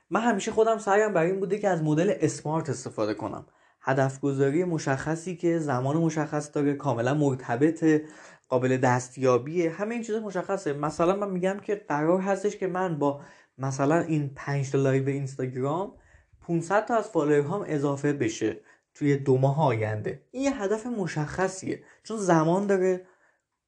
من 0.09 0.21
همیشه 0.21 0.51
خودم 0.51 0.77
سعیم 0.77 1.13
برای 1.13 1.31
این 1.31 1.39
بوده 1.39 1.57
که 1.57 1.69
از 1.69 1.83
مدل 1.83 2.13
SMART 2.19 2.69
استفاده 2.69 3.13
کنم. 3.13 3.45
هدف 3.81 4.19
گذاری 4.19 4.63
مشخصی 4.63 5.35
که 5.35 5.59
زمان 5.59 5.97
مشخص 5.97 6.49
داره 6.53 6.73
کاملا 6.73 7.13
مرتبط 7.13 8.01
قابل 8.49 8.77
دستیابیه 8.77 9.71
همه 9.71 9.95
این 9.95 10.03
چیزا 10.03 10.19
مشخصه. 10.19 10.73
مثلا 10.73 11.15
من 11.15 11.31
میگم 11.31 11.57
که 11.63 11.75
قرار 11.75 12.21
هستش 12.21 12.57
که 12.57 12.67
من 12.67 12.99
با 12.99 13.21
مثلا 13.57 13.99
این 13.99 14.31
5 14.35 14.71
تا 14.71 14.77
لایو 14.77 15.07
اینستاگرام 15.07 15.93
500 16.41 16.85
تا 16.85 16.95
از 16.95 17.09
فالوورهام 17.09 17.65
اضافه 17.67 18.13
بشه 18.13 18.59
توی 18.93 19.17
دو 19.17 19.37
ماه 19.37 19.61
آینده. 19.61 20.21
این 20.31 20.43
یه 20.43 20.61
هدف 20.61 20.85
مشخصیه. 20.85 21.83
چون 22.03 22.17
زمان 22.17 22.67
داره. 22.67 23.05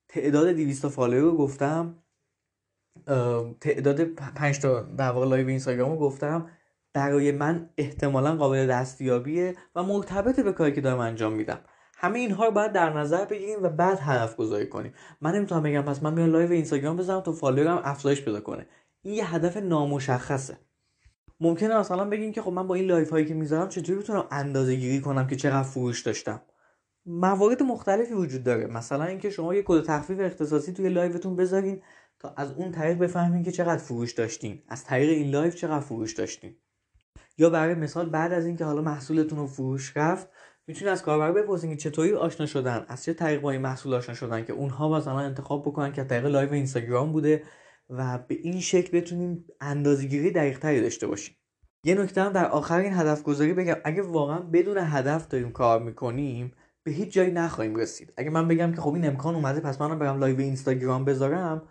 تعداد 0.07 0.47
200 0.47 0.87
فالوور 0.87 1.21
رو 1.21 1.37
گفتم. 1.37 2.03
تعداد 3.61 4.01
5 4.03 4.59
تا 4.59 4.81
در 4.81 5.11
واقع 5.11 5.27
لایو 5.27 5.47
اینستاگرام 5.47 5.91
رو 5.91 5.97
گفتم 5.97 6.49
برای 6.93 7.31
من 7.31 7.69
احتمالا 7.77 8.35
قابل 8.35 8.67
دستیابیه 8.67 9.55
و 9.75 9.83
مرتبط 9.83 10.39
به 10.39 10.51
کاری 10.51 10.71
که 10.71 10.81
دارم 10.81 10.99
انجام 10.99 11.33
میدم. 11.33 11.59
همه 11.97 12.19
اینها 12.19 12.45
رو 12.45 12.51
باید 12.51 12.71
در 12.71 12.93
نظر 12.93 13.25
بگیریم 13.25 13.63
و 13.63 13.69
بعد 13.69 13.99
هدف 14.01 14.35
گذاری 14.35 14.67
کنیم. 14.67 14.93
من 15.21 15.35
نمی‌تونم 15.35 15.63
بگم 15.63 15.81
پس 15.81 16.03
من 16.03 16.13
میام 16.13 16.29
لایو 16.29 16.51
اینستاگرام 16.51 16.97
بزنم 16.97 17.21
تا 17.21 17.31
فالوورم 17.31 17.81
افزایش 17.83 18.25
پیدا 18.25 18.41
کنه. 18.41 18.65
این 19.01 19.13
یه 19.13 19.35
هدف 19.35 19.57
نامشخصه. 19.57 20.57
ممکنه 21.39 21.79
مثلا 21.79 22.05
بگیم 22.05 22.31
که 22.31 22.41
خب 22.41 22.51
من 22.51 22.67
با 22.67 22.75
این 22.75 22.85
لایو 22.85 23.09
هایی 23.09 23.25
که 23.25 23.33
می‌ذارم 23.33 23.69
چطوری 23.69 23.99
بتونم 23.99 24.27
اندازه 24.31 24.75
گیری 24.75 25.01
کنم 25.01 25.27
که 25.27 25.35
چقدر 25.35 25.63
فروش 25.63 26.01
داشتم؟ 26.01 26.41
موارد 27.05 27.63
مختلفی 27.63 28.13
وجود 28.13 28.43
داره. 28.43 28.67
مثلا 28.67 29.03
اینکه 29.03 29.29
شما 29.29 29.55
یه 29.55 29.63
کد 29.65 29.83
تخفیف 29.83 30.19
اختصاصی 30.19 30.73
توی 30.73 30.89
لایوتون 30.89 31.35
بذارین 31.35 31.81
تا 32.19 32.33
از 32.37 32.51
اون 32.51 32.71
طریق 32.71 32.97
بفهمین 32.97 33.43
که 33.43 33.51
چقدر 33.51 33.77
فروش 33.77 34.13
داشتین 34.13 34.63
از 34.67 34.83
طریق 34.83 35.09
این 35.09 35.31
لایو 35.31 35.55
چقدر 35.55 35.79
فروش 35.79 36.13
داشتین 36.13 36.55
یا 37.37 37.49
برای 37.49 37.75
مثال 37.75 38.09
بعد 38.09 38.33
از 38.33 38.45
اینکه 38.45 38.65
حالا 38.65 38.81
محصولتون 38.81 39.39
رو 39.39 39.47
فروش 39.47 39.97
رفت 39.97 40.27
می‌تونید 40.67 40.91
از 40.91 41.01
کاربر 41.01 41.31
بپرسین 41.31 41.69
که 41.69 41.75
چطوری 41.77 42.13
آشنا 42.13 42.45
شدن 42.45 42.85
از 42.87 43.03
چه 43.03 43.13
طریق 43.13 43.41
با 43.41 43.51
این 43.51 43.61
محصول 43.61 43.93
آشنا 43.93 44.15
شدن 44.15 44.45
که 44.45 44.53
اونها 44.53 44.89
مثلا 44.89 45.19
انتخاب 45.19 45.61
بکنن 45.61 45.93
که 45.93 46.03
طریق 46.03 46.25
لایو 46.25 46.53
اینستاگرام 46.53 47.11
بوده 47.11 47.43
و 47.89 48.17
به 48.17 48.35
این 48.35 48.59
شکل 48.59 48.97
بتونیم 48.97 49.45
اندازه‌گیری 49.61 50.31
دقیقتری 50.31 50.81
داشته 50.81 51.07
باشیم 51.07 51.35
یه 51.83 51.95
نکته 51.95 52.21
هم 52.21 52.33
در 52.33 52.45
آخر 52.45 52.79
این 52.79 52.93
هدف 52.93 53.23
گذاری 53.23 53.53
بگم. 53.53 53.75
اگه 53.85 54.01
واقعا 54.01 54.39
بدون 54.39 54.77
هدف 54.77 55.27
داریم 55.27 55.51
کار 55.51 55.83
می‌کنیم 55.83 56.53
به 56.83 56.91
هیچ 56.91 57.13
جایی 57.13 57.31
نخواهیم 57.31 57.75
رسید. 57.75 58.13
اگه 58.17 58.29
من 58.29 58.47
بگم 58.47 58.71
که 58.71 58.81
خب 58.81 58.93
این 58.93 59.07
امکان 59.07 59.35
اومده 59.35 59.59
پس 59.59 59.81
منم 59.81 59.99
برم 59.99 60.19
لایو 60.19 60.39
اینستاگرام 60.39 61.05
بذارم 61.05 61.61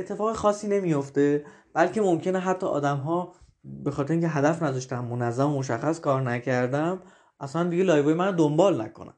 اتفاق 0.00 0.36
خاصی 0.36 0.68
نمیفته 0.68 1.44
بلکه 1.74 2.00
ممکنه 2.00 2.38
حتی 2.38 2.66
آدم 2.66 2.96
ها 2.96 3.32
به 3.64 3.90
خاطر 3.90 4.12
اینکه 4.12 4.28
هدف 4.28 4.62
نذاشتم 4.62 5.04
منظم 5.04 5.50
و 5.50 5.58
مشخص 5.58 6.00
کار 6.00 6.22
نکردم 6.22 7.02
اصلا 7.40 7.68
دیگه 7.68 7.84
لایو 7.84 8.14
من 8.14 8.36
دنبال 8.36 8.82
نکنن 8.82 9.14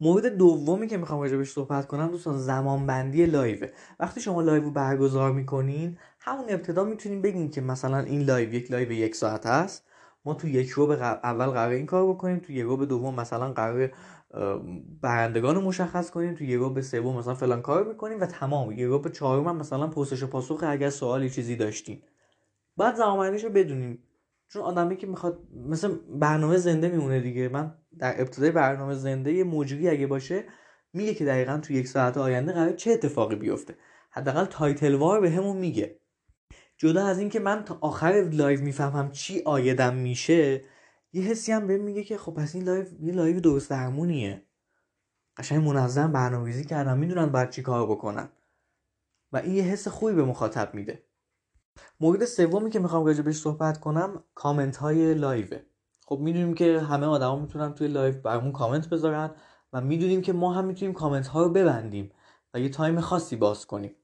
مورد 0.00 0.26
دومی 0.26 0.86
که 0.86 0.96
می‌خوام 0.96 1.20
راجبش 1.20 1.52
صحبت 1.52 1.86
کنم 1.86 2.10
دوستان 2.10 2.38
زمان 2.38 2.86
بندی 2.86 3.26
لایو 3.26 3.66
وقتی 4.00 4.20
شما 4.20 4.42
لایو 4.42 4.70
برگزار 4.70 5.32
می‌کنین 5.32 5.98
همون 6.20 6.44
ابتدا 6.48 6.84
می‌تونین 6.84 7.22
بگین 7.22 7.50
که 7.50 7.60
مثلا 7.60 7.98
این 7.98 8.22
لایو 8.22 8.54
یک 8.54 8.70
لایو 8.70 8.92
یک 8.92 9.14
ساعت 9.14 9.46
هست 9.46 9.84
ما 10.24 10.34
تو 10.34 10.48
یک 10.48 10.70
ربع 10.70 10.90
اول 10.90 11.46
قرار 11.46 11.72
این 11.72 11.86
کار 11.86 12.06
بکنیم 12.08 12.38
تو 12.38 12.52
یک 12.52 12.64
ربع 12.64 12.86
دوم 12.86 13.14
مثلا 13.14 13.52
قرار 13.52 13.90
برندگان 15.02 15.54
رو 15.54 15.60
مشخص 15.60 16.10
کنیم 16.10 16.34
تو 16.34 16.44
ربع 16.44 16.82
سوم 16.82 17.16
مثلا 17.16 17.34
فلان 17.34 17.62
کار 17.62 17.84
می‌کنیم 17.84 18.20
و 18.20 18.26
تمام. 18.26 18.70
ربع 18.70 19.10
چهارم 19.10 19.56
مثلا 19.56 19.86
پرسش 19.86 20.22
و 20.22 20.26
پاسخ 20.26 20.64
اگر 20.66 20.90
سوالی 20.90 21.30
چیزی 21.30 21.56
داشتین 21.56 22.02
بعد 22.76 22.94
زمان 22.94 23.34
رو 23.34 23.50
بدونیم. 23.50 24.02
چون 24.48 24.62
آدمی 24.62 24.96
که 24.96 25.06
می‌خواد 25.06 25.38
مثل 25.66 25.96
برنامه 26.20 26.56
زنده 26.56 26.88
میمونه 26.88 27.20
دیگه. 27.20 27.48
من 27.48 27.74
در 27.98 28.20
ابتدای 28.20 28.50
برنامه 28.50 28.94
زنده 28.94 29.32
یه 29.32 29.44
مجری 29.44 29.88
اگه 29.88 30.06
باشه 30.06 30.44
میگه 30.92 31.14
که 31.14 31.24
دقیقا 31.24 31.58
تو 31.58 31.72
یک 31.72 31.88
ساعت 31.88 32.16
آینده 32.16 32.52
قرار 32.52 32.72
چه 32.72 32.90
اتفاقی 32.90 33.36
بیفته. 33.36 33.76
حداقل 34.10 34.44
title 34.44 34.94
وار 34.94 35.20
به 35.20 35.30
همون 35.30 35.56
میگه. 35.56 35.98
جدا 36.76 37.06
از 37.06 37.18
اینکه 37.18 37.40
من 37.40 37.64
تا 37.64 37.78
آخر 37.80 38.28
لایو 38.32 38.60
می‌فهمم 38.60 39.10
چی 39.10 39.42
عایدم 39.44 39.94
میشه 39.94 40.64
یه 41.12 41.22
حسی 41.22 41.52
هم 41.52 41.66
بهم 41.66 41.80
میگه 41.80 42.04
که 42.04 42.18
خب 42.18 42.34
پس 42.34 42.54
این 42.54 42.64
لایو 42.64 42.86
یه 43.00 43.12
لایو 43.12 43.40
درست 43.40 43.70
درمونیه. 43.70 44.46
قشنگ 45.36 45.68
منظم 45.68 46.12
برنامه‌ریزی 46.12 46.64
کردم. 46.64 46.98
می‌دونن 46.98 47.26
باید 47.26 47.50
چی 47.50 47.62
کار 47.62 47.86
بکنن. 47.86 48.28
و 49.32 49.36
این 49.36 49.54
یه 49.54 49.62
حس 49.62 49.88
خوبی 49.88 50.12
به 50.12 50.24
مخاطب 50.24 50.74
میده. 50.74 51.02
مورد 52.00 52.24
سومی 52.24 52.70
که 52.70 52.78
می‌خوام 52.78 53.06
راجع 53.06 53.22
بهش 53.22 53.36
صحبت 53.36 53.80
کنم 53.80 54.24
کامنت 54.34 54.76
های 54.76 55.14
لایوه. 55.14 55.60
خب 56.06 56.18
می‌دونیم 56.18 56.54
که 56.54 56.80
همه 56.80 57.06
آدما 57.06 57.36
می‌تونن 57.36 57.74
توی 57.74 57.88
لایو 57.88 58.20
برامون 58.20 58.52
کامنت 58.52 58.88
بذارن 58.88 59.30
و 59.72 59.80
می‌دونیم 59.80 60.22
که 60.22 60.32
ما 60.32 60.52
هم 60.52 60.64
می‌تونیم 60.64 60.94
کامنت 60.94 61.26
ها 61.26 61.42
رو 61.42 61.48
ببندیم 61.48 62.12
و 62.54 62.60
یه 62.60 62.68
time 62.68 63.00
خاصی 63.00 63.36
باز 63.36 63.66
کنیم. 63.66 63.96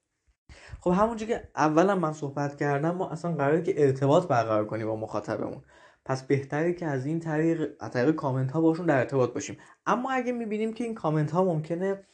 خب 0.80 0.90
همونجا 0.90 1.26
که 1.26 1.48
اولا 1.56 1.94
من 1.94 2.12
صحبت 2.12 2.56
کردم 2.56 2.90
ما 2.90 3.10
اصلا 3.10 3.34
قراره 3.34 3.62
که 3.62 3.74
ارتباط 3.76 4.26
برقرار 4.26 4.66
کنیم 4.66 4.86
با 4.86 4.96
مخاطبمون. 4.96 5.62
پس 6.08 6.22
بهتره 6.22 6.72
که 6.72 6.86
از 6.86 7.06
این 7.06 7.20
طریق 7.20 7.76
از 7.80 7.90
طریق 7.90 8.14
کامنت 8.14 8.50
ها 8.50 8.60
باشون 8.60 8.86
در 8.86 8.98
ارتباط 8.98 9.32
باشیم. 9.32 9.56
اما 9.86 10.10
اگه 10.10 10.32
می‌بینیم 10.32 10.72
که 10.72 10.84
این 10.84 10.94
کامنت 10.94 11.30
ها 11.30 11.44
ممکنه 11.44 12.04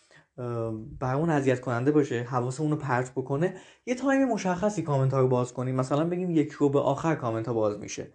برامون 1.00 1.30
اذیت 1.30 1.60
کننده 1.60 1.90
باشه 1.90 2.22
حواسمون 2.22 2.70
رو 2.70 2.76
پرت 2.76 3.12
بکنه 3.12 3.54
یه 3.86 3.94
time 3.94 4.28
مشخصی 4.28 4.82
کامنت 4.82 5.14
ها 5.14 5.20
رو 5.20 5.28
باز 5.28 5.52
کنیم. 5.52 5.74
مثلا 5.74 6.04
بگیم 6.04 6.30
یک 6.30 6.52
ربع 6.52 6.80
آخر 6.80 7.14
کامنت 7.14 7.48
ها 7.48 7.54
باز 7.54 7.78
میشه. 7.78 8.12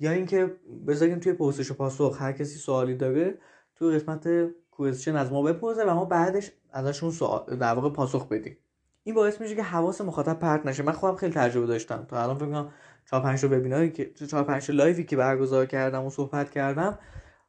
یا 0.00 0.10
اینکه 0.10 0.56
بذاریم 0.86 1.18
توی 1.18 1.32
پرسش 1.32 1.70
و 1.70 1.74
پاسخ 1.74 2.16
هر 2.20 2.32
کسی 2.32 2.58
سوالی 2.58 2.94
داره 2.94 3.38
توی 3.74 3.98
قسمت 3.98 4.28
question 4.70 5.16
از 5.16 5.32
ما 5.32 5.42
بپرسه 5.42 5.84
و 5.84 5.94
ما 5.94 6.04
بعدش 6.04 6.50
ازشون 6.70 7.10
سوال 7.10 7.56
در 7.56 7.74
واقع 7.74 7.90
پاسخ 7.90 8.28
بدیم. 8.28 8.56
این 9.02 9.14
باعث 9.14 9.40
میشه 9.40 9.54
که 9.54 9.62
حواس 9.62 10.00
مخاطب 10.00 10.38
پرت 10.38 10.66
نشه. 10.66 10.82
من 10.82 10.92
خودم 10.92 11.16
خیلی 11.16 11.32
تجربه 11.32 11.66
داشتم. 11.66 12.06
تا 12.08 12.22
الان 12.22 12.36
فکر 12.36 12.46
کنم 12.46 12.72
4 13.10 13.22
5 13.22 13.44
وبیناری 13.44 13.90
که 13.90 14.10
4 14.30 14.44
5 14.44 14.70
لایوی 14.70 15.04
که 15.04 15.16
برگزار 15.16 15.66
کردم 15.66 16.04
و 16.04 16.10
صحبت 16.10 16.50
کردم 16.50 16.98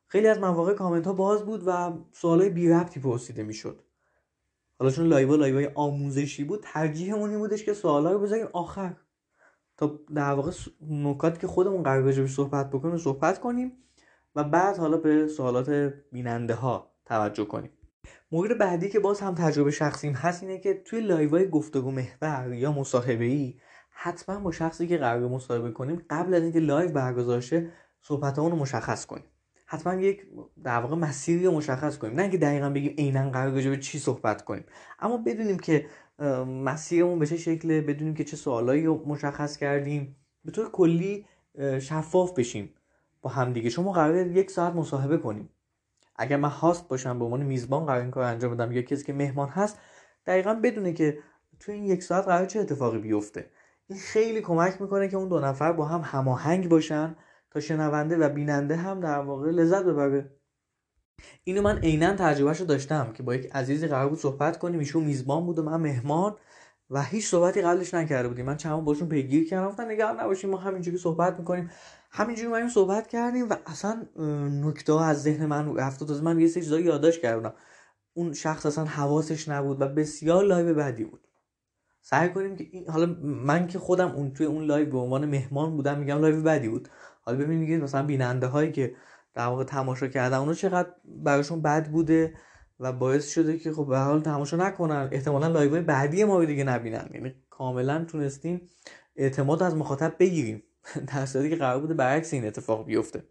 خیلی 0.07 0.27
از 0.27 0.39
مواقع 0.39 0.73
کامنت 0.73 1.07
ها 1.07 1.13
باز 1.13 1.45
بود 1.45 1.63
و 1.65 1.91
سوالای 2.11 2.49
بی 2.49 2.69
ربطی 2.69 2.99
پرسیده 2.99 3.43
می‌شد. 3.43 3.81
حالا 4.79 4.91
چون 4.91 5.07
لایو 5.07 5.35
لایو 5.35 5.71
آموزشی 5.75 6.43
بود 6.43 6.59
ترجیحمون 6.63 7.29
این 7.29 7.39
بودش 7.39 7.63
که 7.63 7.73
سوالا 7.73 8.11
رو 8.11 8.19
بذاریم 8.19 8.47
آخر. 8.53 8.95
تا 9.77 9.99
در 10.15 10.33
واقع 10.33 10.51
نکاتی 10.89 11.39
که 11.39 11.47
خودمون 11.47 11.83
قرار 11.83 12.01
راجبش 12.01 12.31
صحبت 12.31 12.69
بکنیم 12.69 12.97
صحبت 12.97 13.39
کنیم 13.39 13.71
و 14.35 14.43
بعد 14.43 14.77
حالا 14.77 14.97
به 14.97 15.27
سوالات 15.27 15.69
بیننده 16.11 16.55
ها 16.55 16.91
توجه 17.05 17.45
کنیم. 17.45 17.71
مورد 18.31 18.57
بعدی 18.57 18.89
که 18.89 18.99
باز 18.99 19.19
هم 19.19 19.35
تجربه 19.35 19.71
شخصیم 19.71 20.13
هست 20.13 20.43
اینه 20.43 20.57
که 20.57 20.73
توی 20.73 21.01
لایوهای 21.01 21.49
گفتگو 21.49 21.91
محور 21.91 22.53
یا 22.53 22.71
مصاحبه 22.71 23.25
ای 23.25 23.53
حتما 23.89 24.39
با 24.39 24.51
شخصی 24.51 24.87
که 24.87 24.97
قرار 24.97 25.27
مصاحبه 25.27 25.71
کنیم 25.71 26.05
قبل 26.09 26.33
از 26.33 26.43
اینکه 26.43 26.59
لایو 26.59 26.91
برگزار 26.91 27.41
شه 27.41 27.69
صحبتامون 28.01 28.51
رو 28.51 28.57
مشخص 28.57 29.05
کنیم. 29.05 29.25
حتما 29.65 29.93
یک 29.93 30.27
در 30.63 30.79
واقع 30.79 30.95
مسیری 30.95 31.45
رو 31.45 31.51
مشخص 31.51 31.97
کنیم. 31.97 32.15
نه 32.15 32.21
اینکه 32.21 32.37
دقیقا 32.37 32.69
بگیم 32.69 32.95
عینا 32.97 33.29
قرار 33.29 33.51
به 33.51 33.77
چی 33.77 33.99
صحبت 33.99 34.45
کنیم. 34.45 34.63
اما 34.99 35.17
بدونیم 35.17 35.59
که 35.59 35.85
مسیرمون 36.65 37.19
به 37.19 37.27
چه 37.27 37.37
شکله 37.37 37.81
بدونیم 37.81 38.13
که 38.13 38.23
چه 38.23 38.37
سوالایی 38.37 38.85
رو 38.85 39.03
مشخص 39.05 39.57
کردیم. 39.57 40.15
به 40.45 40.51
طور 40.51 40.71
کلی 40.71 41.25
شفاف 41.79 42.33
بشیم 42.33 42.73
با 43.21 43.29
همدیگه 43.29 43.69
شما 43.69 43.91
قرار 43.91 44.27
یک 44.27 44.51
ساعت 44.51 44.73
مصاحبه 44.73 45.17
کنیم. 45.17 45.49
اگر 46.21 46.37
من 46.37 46.49
هاست 46.49 46.87
باشم 46.87 47.19
به 47.19 47.25
عنوان 47.25 47.43
میزبان 47.43 47.85
قرار 47.85 48.01
این 48.01 48.11
کار 48.11 48.23
انجام 48.23 48.55
بدم 48.55 48.71
یا 48.71 48.81
کسی 48.81 49.03
که 49.03 49.13
مهمان 49.13 49.49
هست 49.49 49.77
دقیقا 50.25 50.53
بدونه 50.53 50.93
که 50.93 51.17
تو 51.59 51.71
این 51.71 51.85
یک 51.85 52.03
ساعت 52.03 52.25
قرار 52.25 52.45
چه 52.45 52.59
اتفاقی 52.59 52.97
بیفته. 52.97 53.49
این 53.87 53.99
خیلی 53.99 54.41
کمک 54.41 54.81
می‌کنه 54.81 55.07
که 55.07 55.17
اون 55.17 55.29
دو 55.29 55.39
نفر 55.39 55.71
با 55.71 55.85
هم 55.85 56.01
هماهنگ 56.03 56.69
باشن 56.69 57.15
تا 57.51 57.59
شنونده 57.59 58.17
و 58.17 58.29
بیننده 58.29 58.75
هم 58.75 58.99
در 58.99 59.19
واقع 59.19 59.51
لذت 59.51 59.83
ببره. 59.83 60.31
اینو 61.43 61.61
من 61.61 61.77
عینا 61.77 62.15
تجربهش 62.15 62.59
رو 62.59 62.65
داشتم 62.65 63.13
که 63.13 63.23
با 63.23 63.35
یک 63.35 63.51
عزیزی 63.55 63.87
قرار 63.87 64.09
بود 64.09 64.19
صحبت 64.19 64.57
کنیم. 64.59 64.79
ایشون 64.79 65.03
میزبان 65.03 65.45
بود 65.45 65.59
و 65.59 65.63
من 65.63 65.81
مهمان 65.81 66.35
و 66.89 67.03
هیچ 67.03 67.27
صحبتی 67.27 67.61
قبلش 67.61 67.93
نکرده 67.93 68.27
بودیم. 68.27 68.45
من 68.45 68.57
چند 68.57 68.83
باشون 68.83 69.09
پیگیر 69.09 69.49
کردم 69.49 69.67
گفتن 69.67 69.91
نگران 69.91 70.19
نباشیم 70.19 70.49
ما 70.49 70.57
همینجوری 70.57 70.97
صحبت 70.97 71.39
می‌کنیم. 71.39 71.71
همینجوری 72.11 72.47
ما 72.47 72.69
صحبت 72.69 73.07
کردیم 73.07 73.49
و 73.49 73.55
اصلا 73.65 74.07
نکته 74.63 75.01
از 75.01 75.23
ذهن 75.23 75.45
من 75.45 75.75
رفت 75.75 76.01
و 76.01 76.21
من 76.23 76.39
یه 76.39 76.47
سری 76.47 76.63
چیزا 76.63 76.79
یادداشت 76.79 77.21
کردم. 77.21 77.53
اون 78.13 78.33
شخص 78.33 78.65
اصلا 78.65 78.85
حواسش 78.85 79.49
نبود 79.49 79.81
و 79.81 79.87
بسیار 79.87 80.43
لایو 80.43 80.73
بدی 80.73 81.03
بود. 81.03 81.27
سعی 82.01 82.29
کنیم 82.29 82.55
که 82.55 82.67
این 82.71 82.89
حالا 82.89 83.15
من 83.23 83.67
که 83.67 83.79
خودم 83.79 84.11
اون 84.11 84.33
توی 84.33 84.45
اون 84.45 84.63
لایو 84.63 84.89
به 84.89 84.97
عنوان 84.97 85.25
مهمان 85.25 85.75
بودم 85.75 85.99
میگم 85.99 86.21
لایو 86.21 86.41
بدی 86.41 86.69
بود. 86.69 86.89
حالا 87.21 87.37
ببینید 87.37 87.83
مثلا 87.83 88.05
بیننده 88.05 88.47
هایی 88.47 88.71
که 88.71 88.95
در 89.33 89.45
واقع 89.45 89.63
تماشا 89.63 90.07
کردن 90.07 90.37
اونو 90.37 90.53
چقدر 90.53 90.89
براشون 91.05 91.61
بد 91.61 91.91
بوده 91.91 92.33
و 92.79 92.93
باعث 92.93 93.29
شده 93.29 93.57
که 93.57 93.71
خب 93.71 93.87
به 93.87 93.97
حال 93.97 94.21
تماشا 94.21 94.57
نکنن. 94.57 95.09
احتمالا 95.11 95.47
لایو 95.47 95.81
بعدی 95.81 96.23
ما 96.23 96.45
دیگه 96.45 96.63
نبینن. 96.63 97.09
یعنی 97.13 97.35
کاملا 97.49 98.05
تونستیم 98.05 98.69
اعتماد 99.15 99.63
از 99.63 99.75
مخاطب 99.75 100.15
بگیریم. 100.19 100.63
در 101.13 101.25
صورتی 101.25 101.49
که 101.49 101.55
قرار 101.55 101.79
بوده 101.79 101.93
برعکس 101.93 102.33
این 102.33 102.45
اتفاق 102.47 102.85
بیفته. 102.85 103.23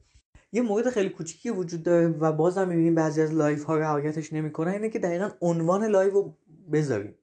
یه 0.53 0.63
مورد 0.63 0.91
خیلی 0.91 1.09
کوچیکی 1.09 1.51
وجود 1.51 1.83
داره 1.83 2.09
و 2.09 2.33
بازم 2.33 2.69
می‌بینیم 2.69 2.95
بعضی 2.95 3.23
از 3.23 3.33
لایو 3.33 3.65
ها 3.65 3.77
رعایتش 3.77 4.33
نمی‌کنن 4.33 4.73
اینه 4.73 4.89
که 4.91 4.99
دقیقا 4.99 5.31
عنوان 5.41 5.85
لایو 5.85 6.11
رو 6.11 6.37
بذاریم. 6.73 7.15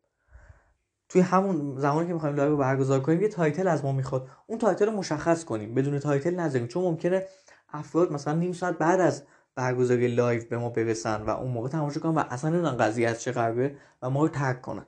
توی 1.09 1.21
همون 1.21 1.79
زمانی 1.79 2.07
که 2.07 2.13
می‌خوایم 2.13 2.35
لایو 2.35 2.51
رو 2.51 2.57
برگزار 2.57 2.99
کنیم 2.99 3.21
یه 3.21 3.27
title 3.27 3.67
از 3.67 3.85
ما 3.85 3.91
می‌خواد. 3.91 4.27
اون 4.47 4.59
title 4.59 4.85
رو 4.85 4.91
مشخص 4.91 5.45
کنیم 5.45 5.73
بدون 5.73 5.99
تایتل 5.99 6.35
نذاریم. 6.35 6.67
چون 6.67 6.83
ممکنه 6.83 7.25
افراد 7.73 8.11
مثلا 8.11 8.33
نیم 8.33 8.53
ساعت 8.53 8.77
بعد 8.77 8.99
از 8.99 9.23
برگزاری 9.55 10.07
لایو 10.07 10.41
به 10.49 10.57
ما 10.57 10.69
برسن 10.69 11.21
و 11.21 11.29
اون 11.29 11.51
موقع 11.51 11.69
تماشا 11.69 11.99
کنن 11.99 12.15
و 12.15 12.23
اصلا 12.29 12.49
نمی‌دونن 12.49 12.77
قضیه 12.77 13.09
از 13.09 13.21
چه 13.21 13.31
قراره 13.31 13.75
و 14.01 14.09
ما 14.09 14.21
رو 14.21 14.29
ترک 14.29 14.61
کنن. 14.61 14.85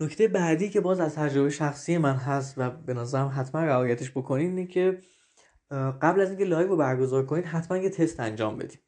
نکته 0.00 0.28
بعدی 0.28 0.70
که 0.70 0.80
باز 0.80 1.00
از 1.00 1.14
تجربه 1.14 1.50
شخصی 1.50 1.98
من 1.98 2.14
هست 2.14 2.54
و 2.56 2.70
به 2.70 2.94
نظرم 2.94 3.32
حتما 3.36 3.64
رعایتش 3.64 4.10
بکنین 4.10 4.48
اینه 4.48 4.66
که 4.66 5.00
قبل 6.02 6.20
از 6.20 6.28
اینکه 6.28 6.44
لایو 6.44 6.68
رو 6.68 6.76
برگزار 6.76 7.26
کنید 7.26 7.44
حتما 7.44 7.78
یه 7.78 7.90
تست 7.90 8.20
انجام 8.20 8.56
بدین. 8.56 8.78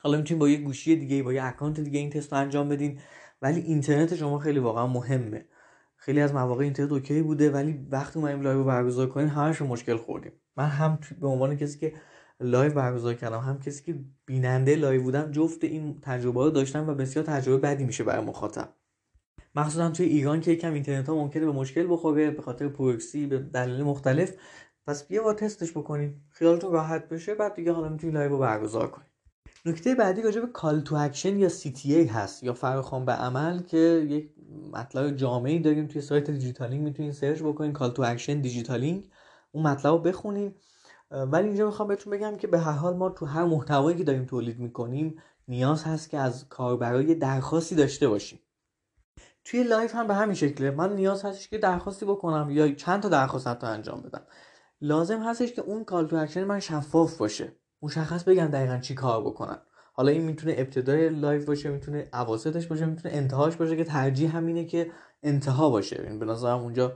حالا 0.00 0.18
می‌تونید 0.18 0.40
با 0.40 0.48
یه 0.48 0.56
گوشی 0.56 0.96
دیگه 0.96 1.22
با 1.22 1.32
یه 1.32 1.44
اکانت 1.44 1.80
دیگه 1.80 1.98
این 1.98 2.10
تست 2.10 2.32
رو 2.32 2.38
انجام 2.38 2.68
بدین 2.68 3.00
ولی 3.42 3.60
اینترنت 3.60 4.14
شما 4.14 4.38
خیلی 4.38 4.58
واقعا 4.58 4.86
مهمه. 4.86 5.46
خیلی 5.96 6.20
از 6.20 6.34
مواقع 6.34 6.64
اینترنت 6.64 6.92
OK 6.92 7.22
بوده 7.22 7.50
ولی 7.50 7.86
وقتی 7.90 8.18
اومدیم 8.18 8.42
لایو 8.42 8.58
رو 8.58 8.64
برگزار 8.64 9.06
کنیم 9.06 9.28
همش 9.28 9.62
مشکل 9.62 9.96
خوردیم. 9.96 10.32
من 10.56 10.66
هم 10.66 10.98
به 11.20 11.26
عنوان 11.26 11.56
کسی 11.56 11.78
که 11.78 11.92
لایو 12.40 12.72
برگزار 12.72 13.14
کردم 13.14 13.38
هم 13.40 13.58
کسی 13.58 13.84
که 13.84 13.98
بیننده 14.26 14.76
لایو 14.76 15.02
بودم 15.02 15.30
جفت 15.30 15.64
این 15.64 16.00
تجربه 16.02 16.44
رو 16.44 16.50
داشتم 16.50 16.88
و 16.88 16.94
بسیار 16.94 17.24
تجربه 17.24 17.58
بدی 17.58 17.84
میشه 17.84 18.04
برای 18.04 18.24
مخاطب. 18.24 18.77
مخصوصا 19.58 19.90
توی 19.90 20.06
ایران 20.06 20.40
که 20.40 20.50
یکم 20.50 20.72
اینترنت 20.72 21.08
ها 21.08 21.14
ممکنه 21.14 21.46
به 21.46 21.52
مشکل 21.52 21.86
بخوره 21.90 22.30
به 22.30 22.42
خاطر 22.42 22.68
پروکسی 22.68 23.26
به 23.26 23.38
دلایل 23.38 23.82
مختلف. 23.82 24.34
پس 24.86 25.06
بیایم 25.06 25.34
تستش 25.34 25.70
بکنیم. 25.70 26.28
خیالتون 26.30 26.72
راحت 26.72 27.08
بشه 27.08 27.34
بعد 27.34 27.54
دیگه 27.54 27.72
حالا 27.72 27.88
می‌تونید 27.88 28.16
لایو 28.16 28.30
رو 28.30 28.38
برگزار 28.38 28.90
کنید 28.90 29.08
نکته 29.66 29.94
بعدی 29.94 30.22
راجع 30.22 30.40
به 30.40 30.46
call 30.46 30.80
to 30.80 30.96
action 30.96 31.38
یا 31.38 31.48
CTA 31.48 32.10
هست 32.10 32.42
یا 32.42 32.52
فراخوان 32.54 33.04
به 33.04 33.12
عمل 33.12 33.62
که 33.62 34.06
یک 34.08 34.30
مطلب 34.72 35.16
جامعی 35.16 35.58
داریم 35.58 35.86
توی 35.86 36.00
سایت 36.00 36.30
دیجیتالینگ. 36.30 36.82
می‌تونید 36.82 37.12
سرچ 37.12 37.42
بکنید 37.42 37.72
call 37.72 37.90
to 37.90 38.02
action 38.02 38.40
دیجیتالینگ. 38.40 39.04
اون 39.52 39.66
مطلب 39.66 39.92
رو 39.92 39.98
بخونید 39.98 40.56
ولی 41.10 41.48
اینجا 41.48 41.66
می‌خوام 41.66 41.88
بهتون 41.88 42.12
بگم 42.12 42.36
که 42.36 42.46
به 42.46 42.58
هر 42.58 42.72
حال 42.72 42.96
ما 42.96 43.10
تو 43.10 43.26
هر 43.26 43.44
محتوایی 43.44 43.98
که 43.98 44.04
داریم 44.04 44.24
تولید 44.24 44.58
می‌کنیم 44.58 45.14
نیاز 45.48 45.84
هست 45.84 46.10
که 46.10 46.18
از 46.18 46.48
کاربرای 46.48 47.14
درخواستی 47.14 47.74
داشته 47.74 48.08
باشیم. 48.08 48.38
توی 49.44 49.62
لایو 49.62 49.94
هم 49.94 50.06
به 50.06 50.14
همین 50.14 50.34
شکله. 50.34 50.70
من 50.70 50.92
نیاز 50.92 51.24
هستش 51.24 51.48
که 51.48 51.58
درخواستی 51.58 52.06
بکنم 52.06 52.50
یا 52.50 52.72
چند 52.74 53.02
تا 53.02 53.08
درخواست 53.08 53.46
حتی 53.46 53.66
انجام 53.66 54.02
بدم. 54.02 54.22
لازم 54.80 55.22
هستش 55.22 55.52
که 55.52 55.62
اون 55.62 55.84
call 55.84 56.06
to 56.06 56.16
action 56.16 56.44
من 56.44 56.60
شفاف 56.60 57.16
باشه. 57.16 57.52
مشخص 57.82 58.24
بگم 58.24 58.46
دقیقا 58.46 58.78
چی 58.78 58.94
کار 58.94 59.20
بکنن 59.20 59.58
حالا 59.92 60.12
این 60.12 60.22
می‌تونه 60.22 60.54
ابتدای 60.58 61.08
لایو 61.08 61.44
باشه 61.44 61.70
می‌تونه 61.70 62.08
اواسطش 62.12 62.66
باشه 62.66 62.86
می‌تونه 62.86 63.14
انتهاش 63.14 63.56
باشه 63.56 63.76
که 63.76 63.84
ترجیح 63.84 64.36
همینه 64.36 64.64
که 64.64 64.90
انتها 65.22 65.70
باشه. 65.70 66.04
این 66.08 66.18
به 66.18 66.26
نظرم 66.26 66.58
اونجا 66.58 66.92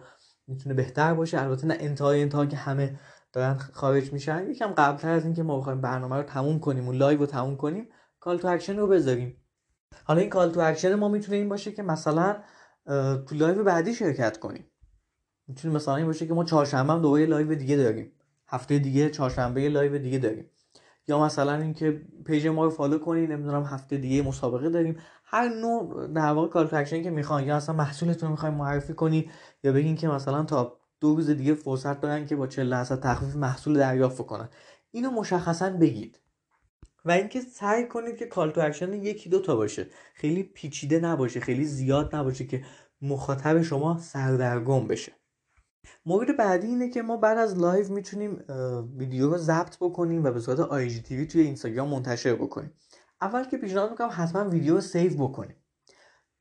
می‌تونه 0.46 0.74
بهتر 0.74 1.14
باشه. 1.14 1.42
البته 1.42 1.66
نه 1.66 1.76
انتهای 1.80 2.22
انتها 2.22 2.46
که 2.46 2.56
همه 2.56 2.98
دارن 3.32 3.58
خارج 3.58 4.12
میشن. 4.12 4.50
یکم 4.50 4.66
قبلتر 4.66 5.10
از 5.10 5.24
اینکه 5.24 5.42
ما 5.42 5.58
بخوایم 5.58 5.80
برنامه 5.80 6.16
رو 6.16 6.22
تموم 6.22 6.60
کنیم 6.60 6.88
و 6.88 6.92
لایو 6.92 7.18
رو 7.18 7.26
تموم 7.26 7.56
کنیم 7.56 7.88
call 8.20 8.38
to 8.38 8.48
action 8.48 8.76
رو 8.76 8.86
بذاریم. 8.86 9.41
حالا 10.04 10.20
این 10.20 10.30
call 10.30 10.52
to 10.52 10.60
action 10.60 10.94
ما 10.94 11.08
می‌تونه 11.08 11.38
این 11.38 11.48
باشه 11.48 11.72
که 11.72 11.82
مثلا 11.82 12.36
تو 13.26 13.34
لایو 13.34 13.64
بعدی 13.64 13.94
شرکت 13.94 14.38
کنیم. 14.38 14.66
می‌تونه 15.48 15.74
مثلا 15.74 15.96
این 15.96 16.06
باشه 16.06 16.26
که 16.26 16.34
ما 16.34 16.44
چهارشنبه 16.44 16.92
هم 16.92 17.02
دوباره 17.02 17.26
لایو 17.26 17.54
دیگه 17.54 17.76
داریم. 17.76 18.12
هفته 18.48 18.78
دیگه 18.78 19.10
چهارشنبه 19.10 19.68
لایو 19.68 19.98
دیگه 19.98 20.18
داریم. 20.18 20.50
یا 21.08 21.24
مثلا 21.24 21.56
اینکه 21.56 22.02
پیج 22.26 22.46
ما 22.46 22.64
رو 22.64 22.70
follow 22.70 22.98
کنید 22.98 23.32
نمی‌دونم 23.32 23.64
هفته 23.64 23.96
دیگه 23.96 24.22
مسابقه 24.22 24.70
داریم. 24.70 24.98
هر 25.24 25.48
نوع 25.48 26.06
در 26.06 26.32
واقع 26.32 26.48
call 26.48 26.68
action 26.72 27.02
که 27.02 27.10
می‌خوان 27.10 27.44
یا 27.44 27.56
اصلا 27.56 27.74
محصولتون 27.74 28.26
رو 28.26 28.30
می‌خواین 28.30 28.54
معرفی 28.54 28.94
کنید 28.94 29.30
یا 29.64 29.72
بگین 29.72 29.96
که 29.96 30.08
مثلا 30.08 30.42
تا 30.42 30.78
دو 31.00 31.14
روز 31.14 31.30
دیگه 31.30 31.54
فرصت 31.54 32.00
دارن 32.00 32.26
که 32.26 32.36
با 32.36 32.46
40 32.46 32.70
درصد 32.70 33.00
تخفیف 33.00 33.36
محصول 33.36 33.78
دریافت 33.78 34.26
کنن 34.26 34.48
اینو 34.90 35.10
مشخصا 35.10 35.70
بگید. 35.70 36.18
و 37.04 37.10
اینکه 37.10 37.40
سعی 37.40 37.86
کنید 37.88 38.16
که 38.16 38.26
call 38.26 38.50
to 38.50 38.60
action 38.60 38.92
یکی 38.92 39.30
دو 39.30 39.40
تا 39.40 39.56
باشه. 39.56 39.86
خیلی 40.14 40.42
پیچیده 40.42 41.00
نباشه 41.00 41.40
خیلی 41.40 41.64
زیاد 41.64 42.16
نباشه 42.16 42.44
که 42.46 42.64
مخاطب 43.02 43.62
شما 43.62 43.98
سردرگم 43.98 44.86
بشه. 44.86 45.12
مورد 46.06 46.36
بعدی 46.36 46.66
اینه 46.66 46.88
که 46.88 47.02
ما 47.02 47.16
بعد 47.16 47.38
از 47.38 47.58
لایو 47.58 47.92
می‌تونیم 47.92 48.44
ویدیو 48.96 49.30
رو 49.30 49.38
ضبط 49.38 49.76
بکنیم 49.80 50.24
و 50.24 50.30
به 50.30 50.40
صورت 50.40 50.60
IGTV 50.60 51.26
توی 51.26 51.40
اینستاگرام 51.40 51.88
منتشر 51.88 52.34
بکنیم. 52.34 52.72
اول 53.20 53.44
که 53.44 53.56
پیشنهاد 53.56 53.90
می‌کنم 53.90 54.10
حتما 54.12 54.48
ویدیو 54.48 54.74
رو 54.74 54.80
save 54.80 55.28
بکنیم. 55.28 55.56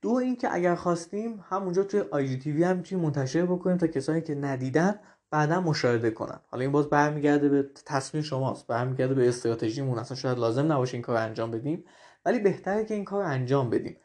دو 0.02 0.10
اینکه 0.10 0.54
اگر 0.54 0.76
خواستیم 0.76 1.43
همونجا 1.50 1.84
توی 1.84 2.00
IGTV 2.00 2.63
هم 2.63 2.78
می‌تونیم 2.78 3.06
منتشر 3.06 3.45
بکنیم 3.45 3.78
تا 3.78 3.88
کسانی 3.88 4.21
که 4.21 4.36
ندیدن 4.36 5.00
بعدا 5.32 5.62
مشاهده 5.62 6.12
کنن. 6.12 6.39
حالا 6.48 6.62
این 6.62 6.72
باز 6.72 6.89
برمیگرده 6.89 7.50
به 7.50 7.70
تصمیم 7.86 8.24
شماست. 8.24 8.67
برمیگرده 8.67 9.13
به 9.13 9.28
استراتژیمون. 9.28 10.00
اصلا 10.00 10.17
شاید 10.17 10.38
لازم 10.38 10.72
نباشه 10.72 10.94
این 10.94 11.02
کار 11.02 11.17
انجام 11.17 11.52
بدیم 11.52 11.84
ولی 12.26 12.39
بهتره 12.39 12.86
که 12.86 12.94
این 12.94 13.06
کار 13.06 13.24
انجام 13.24 13.70
بدیم. 13.70 13.98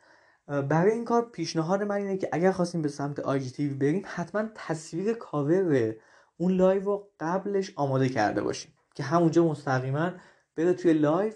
برای 0.46 0.92
این 0.92 1.04
کار 1.04 1.30
پیشنهاد 1.30 1.82
من 1.82 1.94
اینه 1.94 2.16
که 2.16 2.28
اگر 2.32 2.52
خواستیم 2.52 2.82
به 2.82 2.88
سمت 2.88 3.20
IGTV 3.20 3.74
بریم 3.74 4.02
حتما 4.06 4.44
تصویر 4.54 5.12
کاور 5.12 5.94
اون 6.36 6.52
لایو 6.52 6.84
رو 6.84 7.10
قبلش 7.20 7.72
آماده 7.76 8.08
کرده 8.08 8.42
باشیم. 8.42 8.72
که 8.94 9.02
همونجا 9.02 9.44
مستقیما 9.44 10.10
بره 10.56 10.72
توی 10.72 10.92
لایو 10.92 11.32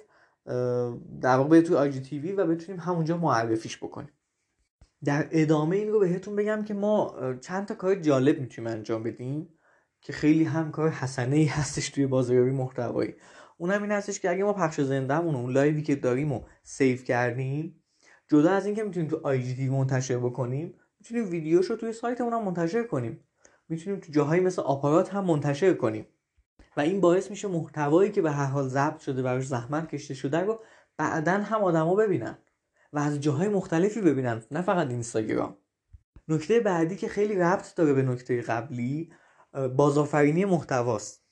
در 1.21 1.37
واقع 1.37 1.61
توی 1.61 1.77
IGTV 1.77 2.33
و 2.33 2.47
بتونیم 2.47 2.81
همونجا 2.81 3.17
معرفیش 3.17 3.79
بکنیم. 3.79 4.11
در 5.05 5.29
ادامه 5.31 5.77
این 5.77 5.89
رو 5.89 6.01
بهتون 6.01 6.37
بگم 6.37 6.65
که 6.65 6.75
ما 6.75 7.15
چند 7.41 7.67
تا 7.67 7.75
کار 7.75 7.95
جالب 7.95 8.41
می‌تونیم 8.41 8.71
انجام 8.71 9.03
بدیم. 9.03 9.49
که 10.01 10.13
خیلی 10.13 10.45
هم 10.45 10.71
کار 10.71 10.89
حسنه 10.89 11.37
ای 11.37 11.45
هستش 11.45 11.89
توی 11.89 12.07
بازاریابی 12.07 12.51
محتوایی. 12.51 13.15
اونم 13.57 13.83
این 13.83 13.93
هستش 13.93 14.21
که 14.21 14.31
اگه 14.31 14.45
ما 14.45 14.53
پخش 14.53 14.81
زندهمون 14.81 15.35
اون 15.35 15.53
لایوی 15.53 15.83
که 15.83 15.97
داریم 15.97 16.33
و 16.33 16.43
save 16.63 16.97
کردیم 16.97 17.83
جدا 18.29 18.51
از 18.51 18.67
اینکه 18.67 18.85
می‌تونیم 18.85 19.09
تو 19.09 19.21
IG 19.23 19.69
منتشر 19.69 20.19
بکنیم 20.19 20.75
می‌تونیم 21.01 21.31
ویدیوش 21.31 21.71
رو 21.71 21.77
توی 21.77 21.93
سایتمون 21.93 22.33
هم 22.33 22.45
منتشر 22.45 22.83
کنیم. 22.83 23.25
می‌تونیم 23.69 24.01
تو 24.01 24.13
جاهایی 24.13 24.41
مثل 24.41 24.63
آپارات 24.63 25.15
هم 25.15 25.25
منتشر 25.25 25.75
کنیم. 25.75 26.07
و 26.77 26.81
این 26.81 27.01
باعث 27.01 27.31
میشه 27.31 27.49
محتوایی 27.49 28.11
که 28.11 28.23
به 28.23 28.31
هر 28.31 28.47
حال 28.47 28.69
ضبط 28.69 29.01
شده 29.01 29.23
براش 29.23 29.47
زحمت 29.47 29.89
کشته 29.89 30.15
شده 30.15 30.39
رو 30.41 30.61
بعدا 30.97 31.33
هم 31.33 31.63
آدما 31.63 31.95
ببینن 31.95 32.39
و 32.93 32.99
از 32.99 33.21
جاهای 33.21 33.49
مختلفی 33.49 34.01
ببینن 34.01 34.43
نه 34.51 34.63
فقط 34.63 34.89
اینستاگرام. 34.89 35.57
نکته 36.29 36.61
بعدی 36.61 36.97
که 36.97 37.09
خیلی 37.09 37.37
ربط 37.37 37.75
داره 37.75 37.93
به 37.93 38.03
نکته 38.03 38.43
قبلی 38.43 39.13
بازآفرینی 39.77 40.45
محتواست. 40.45 41.25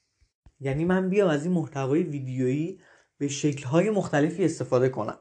یعنی 0.61 0.85
من 0.85 1.09
بیام 1.09 1.29
از 1.29 1.45
این 1.45 1.55
محتوای 1.55 2.03
ویدیویی 2.03 2.81
به 3.19 3.29
شکلهای 3.29 3.91
مختلفی 3.91 4.45
استفاده 4.45 4.89
کنم. 4.89 5.19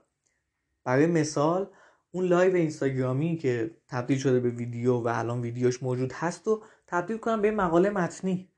برای 0.84 1.06
مثال 1.06 1.70
اون 2.12 2.26
لایو 2.26 2.56
اینستاگرامی 2.56 3.38
که 3.38 3.78
تبدیل 3.88 4.18
شده 4.18 4.40
به 4.40 4.50
ویدیو 4.50 4.94
و 4.94 5.08
الان 5.14 5.42
ویدیوش 5.42 5.84
موجود 5.84 6.14
هست 6.14 6.48
و 6.48 6.64
تبدیل 6.88 7.18
کنم 7.18 7.42
به 7.42 7.52
مقاله 7.52 7.90
متنی. 7.90 8.52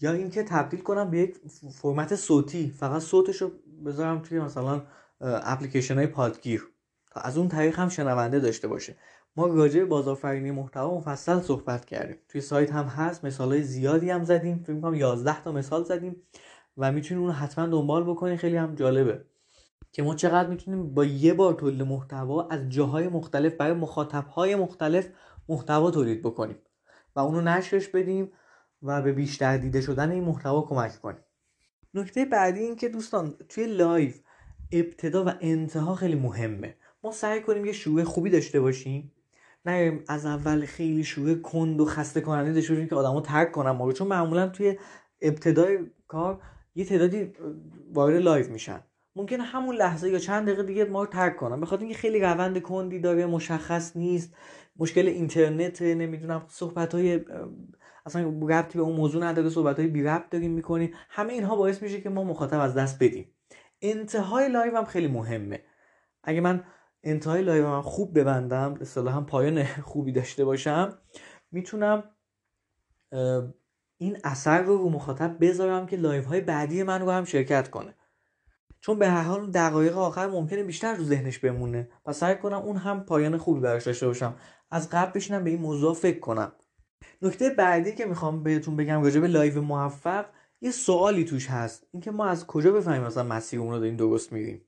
یا 0.00 0.12
اینکه 0.12 0.42
تبدیل 0.42 0.80
کنم 0.80 1.10
به 1.10 1.18
یک 1.18 1.36
فرمت 1.72 2.16
صوتی. 2.16 2.70
فقط 2.70 3.02
صوتش 3.02 3.42
رو 3.42 3.50
بذارم 3.86 4.22
توی 4.22 4.40
مثلا 4.40 4.82
اپلیکیشن 5.20 5.94
های 5.94 6.06
پادگیر. 6.06 6.68
تا 7.10 7.20
از 7.20 7.38
اون 7.38 7.48
طریق 7.48 7.78
هم 7.78 7.88
شنونده 7.88 8.40
داشته 8.40 8.68
باشه. 8.68 8.96
ما 9.36 9.46
راجع 9.46 9.80
به 9.80 9.86
بازآفرینی 9.86 10.50
محتوا 10.50 10.98
مفصل 10.98 11.40
صحبت 11.40 11.84
کردیم. 11.84 12.16
توی 12.28 12.40
سایت 12.40 12.72
هم 12.72 12.84
هست 12.84 13.24
مثال 13.24 13.48
های 13.48 13.62
زیادی 13.62 14.10
هم 14.10 14.24
زدیم. 14.24 14.58
فکر 14.66 14.80
کنم 14.80 14.94
11 14.94 15.42
تا 15.42 15.52
مثال 15.52 15.84
زدیم 15.84 16.16
و 16.76 16.92
می‌تونید 16.92 17.22
اون 17.22 17.32
حتما 17.32 17.66
دنبال 17.66 18.04
بکنید 18.04 18.38
خیلی 18.38 18.56
هم 18.56 18.74
جالبه 18.74 19.24
که 19.92 20.02
ما 20.02 20.14
چقدر 20.14 20.48
می‌تونیم 20.48 20.94
با 20.94 21.04
یه 21.04 21.34
بار 21.34 21.54
تولید 21.54 21.82
محتوا 21.82 22.48
از 22.48 22.68
جاهای 22.68 23.08
مختلف 23.08 23.54
برای 23.54 23.72
مخاطبهای 23.72 24.56
مختلف 24.56 25.08
محتوا 25.48 25.90
تولید 25.90 26.22
بکنیم 26.22 26.56
و 27.16 27.20
اونو 27.20 27.40
نشرش 27.40 27.88
بدیم 27.88 28.32
و 28.82 29.02
به 29.02 29.12
بیشتر 29.12 29.56
دیده 29.56 29.80
شدن 29.80 30.10
این 30.10 30.24
محتوا 30.24 30.62
کمک 30.62 31.00
کنیم. 31.00 31.24
نکته 31.94 32.24
بعدی 32.24 32.60
این 32.60 32.76
که 32.76 32.88
دوستان 32.88 33.34
توی 33.48 33.66
لایو 33.66 34.12
ابتدا 34.72 35.24
و 35.24 35.30
انتها 35.40 35.94
خیلی 35.94 36.14
مهمه. 36.14 36.76
ما 37.04 37.12
سعی 37.12 37.40
کنیم 37.40 37.64
یه 37.64 37.72
شروع 37.72 38.04
خوبی 38.04 38.30
داشته 38.30 38.60
باشیم. 38.60 39.12
نه 39.64 40.02
از 40.08 40.26
اول 40.26 40.64
خیلی 40.64 41.04
شروع 41.04 41.34
کند 41.34 41.80
و 41.80 41.84
خسته 41.84 42.20
کننده 42.20 42.52
داشته 42.52 42.72
باشیم 42.72 42.88
که 42.88 42.94
آدمو 42.94 43.20
ترک 43.20 43.52
کنن 43.52 43.70
ما 43.70 43.92
چون 43.92 44.08
معمولا 44.08 44.48
توی 44.48 44.78
ابتدای 45.22 45.78
کار 46.08 46.42
یه 46.74 46.84
تعدادی 46.84 47.32
وارد 47.92 48.16
لایو 48.16 48.50
میشن. 48.50 48.80
ممکن 49.16 49.40
همون 49.40 49.76
لحظه 49.76 50.10
یا 50.10 50.18
چند 50.18 50.46
دقیقه 50.46 50.62
دیگه 50.62 50.84
ما 50.84 51.02
رو 51.02 51.10
ترک 51.10 51.36
کنن 51.36 51.60
بخاطر 51.60 51.82
اینکه 51.82 51.98
خیلی 51.98 52.20
روند 52.20 52.58
کندی 52.58 52.98
داره 52.98 53.26
مشخص 53.26 53.96
نیست. 53.96 54.34
مشکل 54.76 55.06
اینترنت 55.06 55.82
نمی‌دونم 55.82 56.46
صحبت 56.48 56.94
های 56.94 57.20
اصلا 58.06 58.28
ربطی 58.42 58.78
به 58.78 58.84
اون 58.84 58.96
موضوع 58.96 59.24
نداره. 59.24 59.48
صحبت 59.48 59.78
های 59.78 59.88
بی 59.88 60.02
ربط 60.02 60.30
داریم 60.30 60.50
می‌کنیم. 60.50 60.92
همه 61.08 61.32
اینها 61.32 61.56
باعث 61.56 61.82
میشه 61.82 62.00
که 62.00 62.10
ما 62.10 62.24
مخاطب 62.24 62.60
از 62.60 62.74
دست 62.74 63.02
بدیم. 63.02 63.34
انتهای 63.82 64.48
لایو 64.48 64.76
هم 64.76 64.84
خیلی 64.84 65.08
مهمه. 65.08 65.60
اگه 66.22 66.40
من 66.40 66.64
انتهای 67.04 67.42
لایو 67.42 67.66
هم 67.66 67.82
خوب 67.82 68.18
ببندم 68.18 68.78
اصطلاحا 68.80 69.20
پایان 69.20 69.64
خوبی 69.64 70.12
داشته 70.12 70.44
باشم. 70.44 70.98
می‌تونم 71.52 72.04
این 73.98 74.18
اثر 74.24 74.62
رو 74.62 74.76
رو 74.76 74.90
مخاطب 74.90 75.36
بذارم 75.40 75.86
که 75.86 75.96
لایو 75.96 76.24
های 76.24 76.40
بعدی 76.40 76.82
من 76.82 77.00
رو 77.00 77.10
هم 77.10 77.24
شرکت 77.24 77.70
کنه. 77.70 77.94
چون 78.80 78.98
به 78.98 79.08
هر 79.08 79.22
حال 79.22 79.50
دقایق 79.50 79.98
آخر 79.98 80.26
ممکنه 80.26 80.62
بیشتر 80.62 80.94
رو 80.94 81.04
ذهنش 81.04 81.38
بمونه. 81.38 81.88
پس 82.04 82.18
سعی 82.18 82.36
کنم 82.36 82.58
اون 82.58 82.76
هم 82.76 83.04
پایان 83.04 83.36
خوبی 83.36 83.60
براش 83.60 83.84
داشته 83.86 84.06
باشم. 84.06 84.36
از 84.70 84.88
قبل 84.90 85.12
بشینم 85.12 85.44
به 85.44 85.50
این 85.50 85.60
موضوع 85.60 85.94
فکر 85.94 86.18
کنم. 86.18 86.52
نکته 87.22 87.50
بعدی 87.50 87.94
که 87.94 88.04
می‌خوام 88.04 88.42
بهتون 88.42 88.76
بگم 88.76 89.02
راجع 89.02 89.20
به 89.20 89.26
لایو 89.26 89.62
موفق 89.62 90.26
یه 90.60 90.70
سوالی 90.70 91.24
توش 91.24 91.50
هست. 91.50 91.86
اینکه 91.90 92.10
ما 92.10 92.26
از 92.26 92.46
کجا 92.46 92.72
بفهمیم 92.72 93.02
مثلا 93.02 93.22
مسیرمون 93.22 93.72
رو 93.72 93.78
داریم 93.78 93.96
درست 93.96 94.32
میریم 94.32 94.66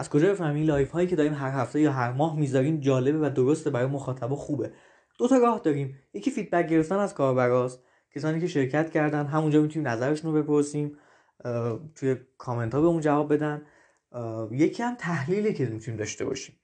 از 0.00 0.10
کجا 0.10 0.28
بفهمیم؟ 0.28 0.66
لایو 0.66 0.90
هایی 0.90 1.08
که 1.08 1.16
داریم 1.16 1.34
هر 1.34 1.50
هفته 1.50 1.80
یا 1.80 1.92
هر 1.92 2.12
ماه 2.12 2.36
می‌ذاریم 2.36 2.80
جالبه 2.80 3.18
و 3.18 3.30
درسته 3.30 3.70
برای 3.70 3.86
مخاطب 3.86 4.34
خوبه. 4.34 4.72
دو 5.18 5.28
تا 5.28 5.38
راه 5.38 5.60
داریم. 5.64 5.98
یکی 6.12 6.30
feedback 6.30 6.66
گرفتن 6.66 6.98
از 6.98 7.14
کاربراست. 7.14 7.82
کسانی 8.14 8.40
که 8.40 8.46
شرکت 8.46 8.90
کردن 8.90 9.26
همونجا 9.26 9.62
می‌تونیم 9.62 9.88
نظرشون 9.88 10.32
رو 10.32 10.42
بپرسیم 10.42 10.96
توی 11.94 12.16
کامنت 12.38 12.74
ها 12.74 12.80
به 12.80 12.86
اون 12.86 13.00
جواب 13.00 13.34
بدن. 13.34 13.62
یکی 14.50 14.82
هم 14.82 14.94
تحلیلی 14.94 15.54
که 15.54 15.66
می‌تونیم 15.66 15.98
داشته 15.98 16.24
باشیم. 16.24 16.56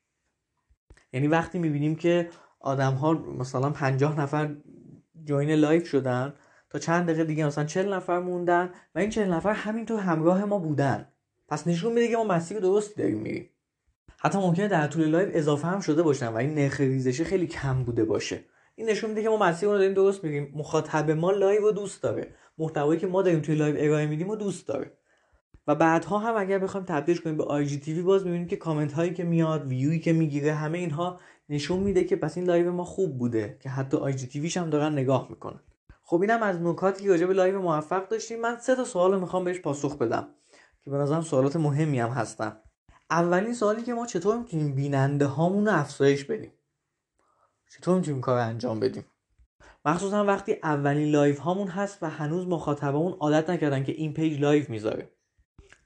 یعنی 1.13 1.29
وقتی 1.29 1.59
می‌بینیم 1.59 1.97
که 1.97 2.29
آدم 2.61 2.93
ها 2.93 3.13
مثلا 3.13 3.71
50 3.71 4.21
نفر 4.21 4.57
join 5.25 5.51
لایو 5.51 5.89
شدن 5.89 6.35
تا 6.71 6.79
چند 6.79 7.07
دقیقه 7.07 7.25
دیگه 7.25 7.47
مثلا 7.47 7.65
40 7.65 7.95
نفر 7.95 8.19
موندن 8.19 8.71
و 8.95 8.99
این 8.99 9.11
40 9.11 9.33
نفر 9.33 9.53
همینطور 9.53 10.01
همراه 10.01 10.45
ما 10.45 10.59
بودن. 10.59 11.09
پس 11.49 11.67
نشون 11.67 11.93
میده 11.93 12.09
که 12.09 12.17
ما 12.17 12.25
مسیر 12.25 12.59
درستی 12.59 13.03
داریم 13.03 13.19
میریم. 13.19 13.51
حتی 14.19 14.39
ممکنه 14.39 14.69
در 14.69 14.87
طول 14.87 15.05
لایو 15.05 15.29
اضافه 15.33 15.67
هم 15.67 15.81
شده 15.81 16.03
باشن 16.03 16.29
و 16.29 16.37
این 16.37 16.55
نرخ 16.55 16.81
ریزشی 16.81 17.25
خیلی 17.25 17.47
کم 17.47 17.85
بوده 17.85 18.05
باشه. 18.05 18.45
این 18.75 18.91
نشون 18.91 19.11
میده 19.11 19.23
که 19.23 19.29
ما 19.29 19.37
مسیر 19.37 19.69
رو 19.69 19.79
داریم 19.79 19.95
درست 19.95 20.25
میریم 20.25 20.53
مخاطب 20.57 21.11
ما 21.11 21.31
لایو 21.31 21.61
رو 21.61 21.73
دوست 21.73 22.03
داره. 22.03 22.35
محتوایی 22.59 23.01
که 23.01 23.07
ما 23.07 23.23
داریم 23.23 23.41
توی 23.41 23.55
لایو 23.55 23.77
ارائه 23.79 24.07
میدیم 24.07 24.29
و 24.29 24.37
دوست 24.37 24.69
داره. 24.69 24.93
و 25.67 25.75
بعدها 25.75 26.19
هم 26.19 26.37
اگر 26.37 26.59
بخوایم 26.59 26.87
تبدیلش 26.87 27.21
کنیم 27.21 27.37
به 27.37 27.45
IGTV 27.45 28.03
باز 28.03 28.25
می‌بینیم 28.25 28.47
که 28.47 28.57
کامنت 28.57 28.93
هایی 28.93 29.15
که 29.15 29.25
میاد 29.25 29.67
ویوی 29.67 29.99
که 29.99 30.13
می‌گیره 30.13 30.55
همه 30.55 30.79
اینها 30.79 31.21
نشون 31.49 31.81
میده 31.81 32.05
که 32.05 32.17
پس 32.17 32.37
این 32.37 32.47
لایو 32.47 32.73
ما 32.73 32.85
خوب 32.85 33.19
بوده 33.19 33.57
که 33.61 33.69
حتی 33.69 33.97
IGTV 33.97 34.27
ش 34.27 34.57
هم 34.57 34.71
دارن 34.71 34.93
نگاه 34.93 35.27
می‌کنن. 35.31 35.61
خب 36.03 36.21
اینم 36.21 36.43
از 36.43 36.63
نکاتی 36.63 37.05
که 37.05 37.11
راجع 37.11 37.27
به 37.27 37.35
لایو 37.35 37.63
موفق 37.63 38.09
داشتیم. 38.09 38.41
من 38.41 38.57
سه 38.59 38.77
تا 38.77 38.85
سوال 38.85 39.21
می‌خوام 39.21 39.45
بهش 39.45 39.61
پاسخ 39.61 39.99
بدم. 39.99 40.29
که 40.87 40.91
به 40.91 40.99
نظرم 40.99 41.21
سوالات 41.21 41.57
مهمی 41.57 42.01
هم 42.01 42.11
هستن. 42.11 42.57
اولین 43.11 43.55
سوالی 43.55 43.83
که 43.83 43.95
ما 43.95 44.07
چطور 44.07 44.39
می‌تونیم 44.39 44.75
بیننده 44.75 45.27
هامون 45.27 45.67
رو 45.67 45.79
افزایش 45.79 46.25
بدیم؟ 46.25 46.53
چطور 47.71 47.97
می‌تونیم 47.97 48.21
کار 48.21 48.39
انجام 48.39 48.81
بدیم؟ 48.81 49.05
مخصوصا 49.85 50.25
وقتی 50.25 50.57
اولین 50.63 51.11
لایو 51.11 51.41
هامون 51.41 51.69
هست 51.69 52.03
و 52.03 52.11
هنوز 52.11 52.47
مخاطبمون 52.47 53.13
عادت 53.13 53.51
نکردن 53.51 53.85
که 53.85 53.93
این 53.93 54.15
پیج 54.15 54.41
لایو 54.41 54.65
می‌ذاره. 54.69 55.11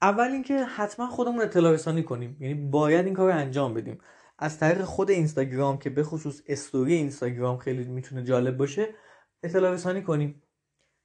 اول 0.02 0.28
اینکه 0.28 0.64
حتما 0.64 1.10
خودمون 1.10 1.40
اطلاع 1.40 1.72
رسانی 1.72 2.02
کنیم. 2.02 2.36
یعنی 2.40 2.54
باید 2.54 3.06
این 3.06 3.14
کار 3.14 3.32
رو 3.32 3.38
انجام 3.38 3.74
بدیم. 3.74 3.98
از 4.38 4.58
طریق 4.58 4.84
خود 4.84 5.10
اینستاگرام 5.10 5.78
که 5.78 5.90
به 5.90 6.02
خصوص 6.02 6.42
استوری 6.46 6.94
اینستاگرام 6.94 7.58
خیلی 7.58 7.84
می‌تونه 7.84 8.24
جالب 8.24 8.56
باشه 8.56 8.94
اطلاع 9.42 9.72
رسانی 9.72 10.02
کنیم. 10.02 10.42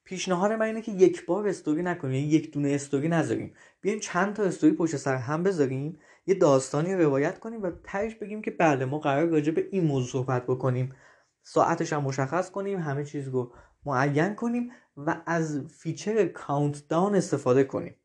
پیشنهاد 0.06 0.52
من 0.52 0.66
اینه 0.66 0.82
که 0.82 0.92
یک 0.92 1.26
بار 1.26 1.48
استوری 1.48 1.84
نکنیم 1.84 2.14
یعنی 2.14 2.28
یک 2.28 2.52
دونه 2.52 2.70
استوری 2.70 3.08
نذاریم. 3.08 3.54
بیایم 3.82 4.00
چند 4.00 4.34
تا 4.34 4.44
استوری 4.44 4.74
پشت 4.74 4.96
سر 4.96 5.16
هم 5.16 5.44
بذاریم 5.44 6.00
یه 6.26 6.36
داستانی 6.36 6.94
رو 6.94 7.02
روایت 7.02 7.40
کنیم 7.40 7.64
و 7.64 7.72
تهش 7.84 8.16
بگیم 8.16 8.42
که 8.42 8.52
بله 8.52 8.86
ما 8.86 9.00
قرار 9.00 9.28
راجع 9.28 9.52
به 9.52 9.68
این 9.72 9.84
موضوع 9.84 10.10
صحبت 10.12 10.44
بکنیم. 10.44 10.96
ساعتش 11.44 11.94
هم 11.94 12.04
مشخص 12.04 12.52
کنیم 12.52 12.80
همه 12.80 13.06
چیز 13.06 13.28
رو 13.28 13.54
معین 13.86 14.36
کنیم 14.36 14.72
و 14.98 15.22
از 15.26 15.66
feature 15.80 16.26
countdown 16.26 17.16
استفاده 17.16 17.64
کنیم. 17.64 17.96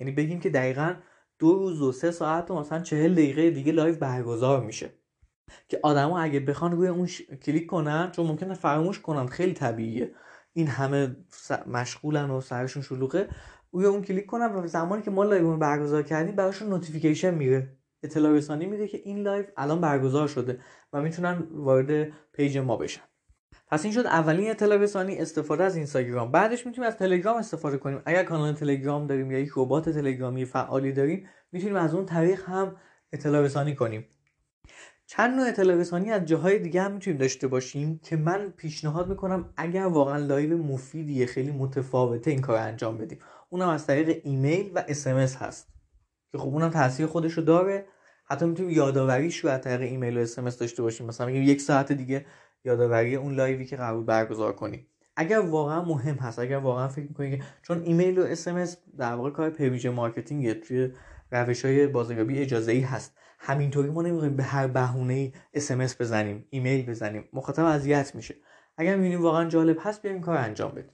یعنی 0.00 0.12
بگیم 0.12 0.40
که 0.40 0.50
دقیقا 0.50 0.94
دو 1.38 1.52
روز 1.58 1.82
و 1.82 1.92
سه 1.92 2.10
ساعت 2.10 2.50
و 2.50 2.60
مثلا 2.60 2.80
چهل 2.80 3.12
دقیقه 3.12 3.50
دیگه 3.50 3.72
لایو 3.72 3.96
برگزار 3.96 4.64
میشه. 4.64 4.90
که 5.68 5.80
آدما 5.82 6.20
اگه 6.20 6.40
بخوان 6.40 6.72
روی 6.72 6.88
اون 6.88 7.06
کلیک 7.42 7.66
کنن 7.66 8.10
چون 8.10 8.26
ممکنه 8.26 8.54
فراموش 8.54 9.00
کنن 9.00 9.26
خیلی 9.26 9.52
طبیعیه. 9.52 10.14
این 10.58 10.66
همه 10.66 11.16
مشغولن 11.66 12.30
و 12.30 12.40
سرشون 12.40 12.82
شلوغه 12.82 13.28
روی 13.72 13.86
اون 13.86 14.02
کلیک 14.02 14.26
کنن 14.26 14.52
و 14.52 14.66
زمانی 14.66 15.02
که 15.02 15.10
ما 15.10 15.24
لایو 15.24 15.56
برگزار 15.56 16.02
کردیم 16.02 16.36
براشون 16.36 16.68
notification 16.68 17.34
میره. 17.34 17.76
اطلاع 18.02 18.32
رسانی 18.32 18.66
میده 18.66 18.88
که 18.88 18.98
این 19.04 19.18
لایو 19.18 19.44
الان 19.56 19.80
برگزار 19.80 20.28
شده 20.28 20.60
و 20.92 21.02
می‌تونن 21.02 21.42
وارد 21.50 22.12
page 22.32 22.58
ما 22.58 22.76
بشن. 22.76 23.00
پس 23.66 23.84
این 23.84 23.94
شد 23.94 24.06
اولین 24.06 24.50
اطلاع 24.50 24.78
رسانی 24.78 25.18
استفاده 25.18 25.64
از 25.64 25.76
اینستاگرام. 25.76 26.32
بعدش 26.32 26.66
می‌تونیم 26.66 26.88
از 26.88 26.96
تلگرام 26.96 27.36
استفاده 27.36 27.76
کنیم. 27.78 28.02
اگر 28.04 28.24
کانال 28.24 28.54
تلگرام 28.54 29.06
داریم 29.06 29.30
یا 29.30 29.38
یک 29.38 29.50
ربات 29.56 29.88
تلگرامی 29.88 30.44
فعالی 30.44 30.92
داریم 30.92 31.26
می‌تونیم 31.52 31.76
از 31.76 31.94
اون 31.94 32.06
طریق 32.06 32.44
هم 32.44 32.76
اطلاع 33.12 33.42
رسانی 33.42 33.74
کنیم. 33.74 34.06
چند 35.10 35.36
نوع 35.36 35.48
اطلاع 35.48 35.76
رسانی 35.76 36.10
از 36.10 36.24
جاهای 36.24 36.58
دیگه 36.58 36.82
هم 36.82 36.92
می‌تونیم 36.92 37.18
داشته 37.18 37.46
باشیم 37.46 38.00
که 38.02 38.16
من 38.16 38.52
پیشنهاد 38.56 39.08
می‌کنم 39.08 39.52
اگر 39.56 39.86
واقعا 39.86 40.16
لایو 40.16 40.58
مفیدیه 40.58 41.26
خیلی 41.26 41.50
متفاوته 41.50 42.30
این 42.30 42.40
کار 42.40 42.58
انجام 42.58 42.98
بدیم. 42.98 43.18
اونم 43.48 43.68
از 43.68 43.86
طریق 43.86 44.20
ایمیل 44.24 44.70
و 44.74 44.84
SMS 44.88 45.36
هست. 45.36 45.68
که 46.32 46.38
خب 46.38 46.46
اونم 46.48 46.70
تاثیر 46.70 47.06
خودش 47.06 47.32
رو 47.32 47.42
داره. 47.42 47.86
حتی 48.24 48.46
می‌تونیم 48.46 48.70
یادآوریش 48.70 49.36
رو 49.36 49.50
از 49.50 49.60
طریق 49.60 49.90
ایمیل 49.90 50.18
و 50.18 50.20
SMS 50.20 50.58
داشته 50.58 50.82
باشیم. 50.82 51.06
مثلا 51.06 51.26
میگیم 51.26 51.42
یک 51.42 51.60
ساعت 51.60 51.92
دیگه 51.92 52.26
یادآوری 52.64 53.16
اون 53.16 53.34
لایوی 53.34 53.64
که 53.64 53.76
قراره 53.76 54.02
برگزار 54.02 54.52
کنیم. 54.52 54.86
اگر 55.16 55.38
واقعا 55.38 55.84
مهم 55.84 56.14
هست 56.14 56.38
اگر 56.38 56.56
واقعا 56.56 56.88
فکر 56.88 57.06
می‌کنید 57.08 57.38
که 57.38 57.44
چون 57.62 57.82
ایمیل 57.82 58.18
و 58.18 58.22
SMS 58.22 58.76
در 58.98 59.12
واقع 59.12 59.30
کار 59.30 59.50
permission 59.50 59.86
marketing 59.86 60.52
توی 60.52 60.90
روش 61.30 61.64
های 61.64 61.86
بازاریابی 61.86 62.38
اجازه 62.38 62.72
ای 62.72 62.80
هست. 62.80 63.16
همینطوری 63.38 63.90
ما 63.90 64.02
نمی‌خوایم 64.02 64.36
به 64.36 64.42
هر 64.42 64.66
بهونه 64.66 65.14
ای 65.14 65.32
SMS 65.54 66.00
بزنیم 66.00 66.46
ایمیل 66.50 66.86
بزنیم. 66.86 67.28
مخاطب 67.32 67.64
اذیت 67.64 68.14
میشه. 68.14 68.34
اگر 68.76 68.96
می‌بینیم 68.96 69.22
واقعا 69.22 69.48
جالب 69.48 69.76
هست 69.80 70.02
بیایم 70.02 70.20
کار 70.20 70.36
انجام 70.36 70.70
بدیم. 70.70 70.92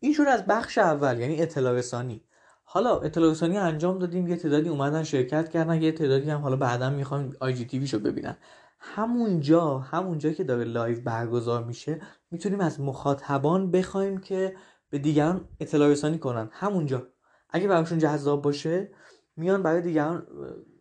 این 0.00 0.12
شد 0.12 0.22
از 0.22 0.46
بخش 0.46 0.78
اول 0.78 1.18
یعنی 1.18 1.42
اطلاع 1.42 1.72
رسانی. 1.72 2.24
حالا 2.64 3.00
اطلاع 3.00 3.30
رسانی 3.30 3.58
انجام 3.58 3.98
دادیم 3.98 4.28
یه 4.28 4.36
تعدادی 4.36 4.68
اومدن 4.68 5.02
شرکت 5.02 5.48
کردن 5.48 5.82
یه 5.82 5.92
تعدادی 5.92 6.30
هم 6.30 6.40
حالا 6.40 6.56
بعدا 6.56 6.90
می‌خوان 6.90 7.36
IGTV 7.40 7.86
شو 7.86 7.98
ببینن. 7.98 8.36
همونجا 8.80 9.78
همونجا 9.78 10.32
که 10.32 10.44
داره 10.44 10.64
لایو 10.64 11.00
برگزار 11.00 11.64
میشه 11.64 12.00
می‌تونیم 12.30 12.60
از 12.60 12.80
مخاطبان 12.80 13.70
بخوایم 13.70 14.18
که 14.18 14.56
به 14.90 14.98
دیگران 14.98 15.48
اطلاع 15.60 15.88
رسانی 15.88 16.18
کنن. 16.18 16.48
همونجا. 16.52 17.06
اگه 17.50 17.68
براشون 17.68 17.98
جذاب 17.98 18.42
باشه 18.42 18.90
میان 19.36 19.62
برای 19.62 19.82
دیگران 19.82 20.26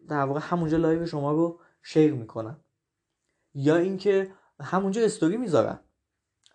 در 0.10 0.24
واقع 0.24 0.40
همونجا 0.44 0.78
لایو 0.78 1.06
شما 1.06 1.32
رو 1.32 1.60
share 1.84 2.14
می‌کنن. 2.14 2.58
یا 3.54 3.76
اینکه 3.76 4.32
همونجا 4.62 5.02
استوری 5.02 5.38
می‌ذارن. 5.38 5.80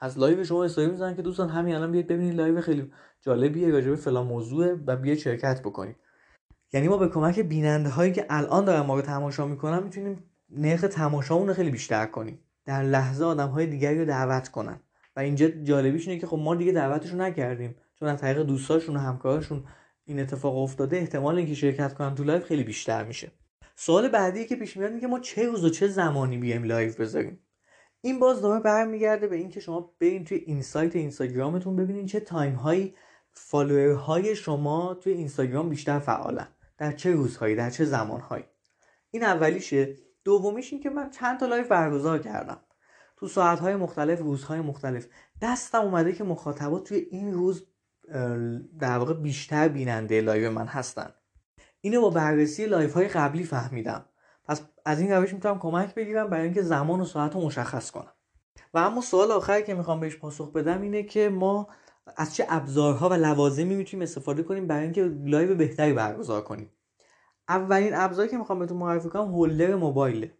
از 0.00 0.18
لایو 0.18 0.44
شما 0.44 0.64
استوری 0.64 0.87
می‌ذارن 0.87 1.16
که 1.16 1.22
دوستان 1.22 1.48
همین 1.48 1.74
الان 1.74 1.92
بیاید 1.92 2.06
ببینید 2.06 2.34
لایو 2.34 2.61
خیلی 2.61 2.92
جالبیه 3.20 3.70
راجع 3.70 3.90
به 3.90 3.96
فلان 3.96 4.26
موضوع 4.26 4.72
و 4.87 4.96
بیاید 4.96 5.18
شرکت 5.18 5.61
بکنید. 5.61 5.96
یعنی 6.72 6.88
ما 6.88 6.96
به 6.96 7.08
کمک 7.08 7.40
بیننده 7.40 7.88
هایی 7.88 8.12
که 8.12 8.26
الان 8.30 8.64
دارن 8.64 8.80
ما 8.80 8.94
رو 8.94 9.02
تماشا 9.02 9.46
می‌کنن 9.46 9.82
می‌تونیم 9.82 10.24
نرخ 10.50 10.80
تماشامون 10.80 11.48
رو 11.48 11.54
خیلی 11.54 11.70
بیشتر 11.70 12.06
کنیم. 12.06 12.38
در 12.64 12.82
لحظه 12.82 13.24
آدم 13.24 13.48
های 13.48 13.66
دیگری 13.66 13.98
رو 13.98 14.04
دعوت 14.04 14.48
کنن. 14.48 14.80
و 15.16 15.20
اینجا 15.20 15.48
جالبیش 15.48 16.08
اینه 16.08 16.20
که 16.20 16.26
خب 16.26 16.37
ما 16.37 16.54
دیگه 16.54 16.72
دعوتشون 16.72 17.20
نکردیم. 17.20 17.74
چون 17.94 18.08
از 18.08 18.20
طریق 18.20 18.42
دوستاشون 18.42 18.96
و 18.96 18.98
همکارشون 18.98 19.64
این 20.09 20.21
اتفاق 20.21 20.59
افتاده 20.59 20.97
احتمال 20.97 21.37
اینکه 21.37 21.55
شرکت 21.55 21.94
کنن 21.94 22.14
تو 22.14 22.25
لایو 22.25 22.42
خیلی 22.42 22.64
بیشتر 22.64 23.05
میشه. 23.05 23.33
سوال 23.77 24.09
بعدی 24.09 24.47
که 24.47 24.57
پیش 24.57 24.77
میاد 24.77 25.01
که 25.01 25.07
ما 25.07 25.21
چه 25.21 25.47
روز 25.47 25.64
و 25.64 25.71
چه 25.71 25.88
زمانی 25.88 26.38
بیایم 26.38 26.64
لایو 26.64 26.92
بذاریم؟ 26.99 27.40
این 28.01 28.18
باز 28.18 28.42
دوباره 28.42 28.61
برمیگرده 28.61 29.27
به 29.27 29.37
اینکه 29.37 29.61
شما 29.61 29.94
برین 30.01 30.25
توی 30.25 30.38
insight 30.38 30.96
اینستاگرامتون 30.97 31.77
ببینین 31.77 32.07
چه 32.07 32.21
time 32.20 32.54
هایی 32.55 32.94
follower 33.33 33.94
های 33.94 34.37
شما 34.37 34.94
توی 34.94 35.12
اینستاگرام 35.12 35.68
بیشتر 35.68 35.99
فعالن. 35.99 36.49
در 36.79 36.92
چه 36.92 37.12
روزهایی 37.12 37.55
در 37.55 37.71
چه 37.71 37.85
زمانهایی. 37.85 38.44
این 39.11 39.25
اولیشه. 39.25 39.94
دومیش 40.25 40.73
این 40.73 40.83
که 40.83 40.90
من 40.90 41.11
چند 41.11 41.40
تا 41.40 41.47
لایو 41.47 41.68
برگزار 41.68 42.18
کردم. 42.18 42.61
تو 43.16 43.29
ساعتهای 43.29 43.77
مختلف 43.77 44.18
روزهای 44.18 44.61
مختلف. 44.61 45.07
دستم 45.42 45.81
اومده 45.81 46.12
که 46.12 46.25
مخاطبات 46.25 46.85
توی 46.85 46.99
این 46.99 47.33
روز 47.33 47.66
در 48.79 48.99
واقع 48.99 49.14
بیشتر 49.14 49.68
بیننده 49.68 50.21
لایو 50.21 50.51
من 50.51 50.66
هستن. 50.66 51.11
اینو 51.81 52.01
با 52.01 52.11
بررسی 52.11 52.66
لایو 52.66 52.94
های 52.94 53.09
قبلی 53.09 53.44
فهمیدم. 53.44 54.05
پس 54.44 54.62
از 54.85 55.01
این 55.01 55.12
روش 55.12 55.35
می‌تونم 55.35 55.59
کمک 55.59 55.94
بگیرم 55.94 56.31
برای 56.31 56.44
اینکه 56.44 56.62
زمان 56.62 57.01
و 57.01 57.05
ساعت 57.05 57.35
رو 57.35 57.40
مشخص 57.40 57.90
کنم. 57.90 58.12
و 58.75 58.79
اما 58.79 59.01
سوال 59.01 59.31
آخری 59.31 59.62
که 59.62 59.75
می‌خوام 59.75 60.01
بهش 60.01 60.16
پاسخ 60.16 60.53
بدم 60.53 60.83
اینه 60.83 61.03
که 61.03 61.29
ما 61.29 61.68
از 62.16 62.35
چه 62.35 62.47
ابزارها 62.49 63.09
و 63.09 63.12
لوازمی 63.12 63.75
می‌تونیم 63.75 64.03
استفاده 64.03 64.42
کنیم 64.42 64.66
برای 64.66 64.83
اینکه 64.83 65.05
لایو 65.25 65.55
بهتری 65.55 65.92
برگزار 65.92 66.42
کنیم. 66.42 66.73
اولین 67.49 67.94
ابزاری 67.94 68.29
که 68.29 68.38
می‌خوام 68.38 68.59
بهتون 68.59 68.77
معرفی 68.77 69.09
کنم 69.09 69.25
holder 69.24 69.74
موبایله. 69.75 70.38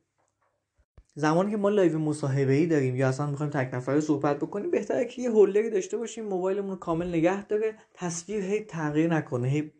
زمانی 1.19 1.51
که 1.51 1.57
ما 1.57 1.69
لایو 1.69 1.99
مصاحبه 1.99 2.53
ای 2.53 2.67
داریم 2.67 2.97
یا 2.97 3.09
اصلا 3.09 3.27
می‌خوایم 3.27 3.53
تک 3.53 3.75
نفره 3.75 4.01
صحبت 4.01 4.37
بکنیم 4.37 4.71
بهتره 4.71 5.05
که 5.05 5.23
یه 5.23 5.31
holder 5.31 5.65
ی 5.65 5.71
داشته 5.71 5.97
باشیم 5.97 6.25
موبایلمون 6.25 6.77
کامل 6.77 7.09
نگه 7.09 7.47
داره 7.47 7.75
تصویر 7.95 8.45
هی 8.45 8.61
تغییر 8.61 9.15
نکنه 9.15 9.49
هی 9.49 9.73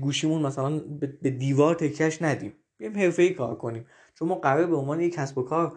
گوشیمون 0.00 0.42
مثلا 0.42 0.78
به 1.22 1.30
دیوار 1.30 1.74
تکیه‌ش 1.74 2.22
ندیم. 2.22 2.52
بیایم 2.78 2.98
حرفه‌ای 2.98 3.34
کار 3.34 3.54
کنیم. 3.54 3.86
چون 4.14 4.28
ما 4.28 4.34
قراره 4.34 4.66
به 4.66 4.76
عنوان 4.76 5.00
یک 5.00 5.14
کسب 5.14 5.38
و 5.38 5.42
کار 5.42 5.72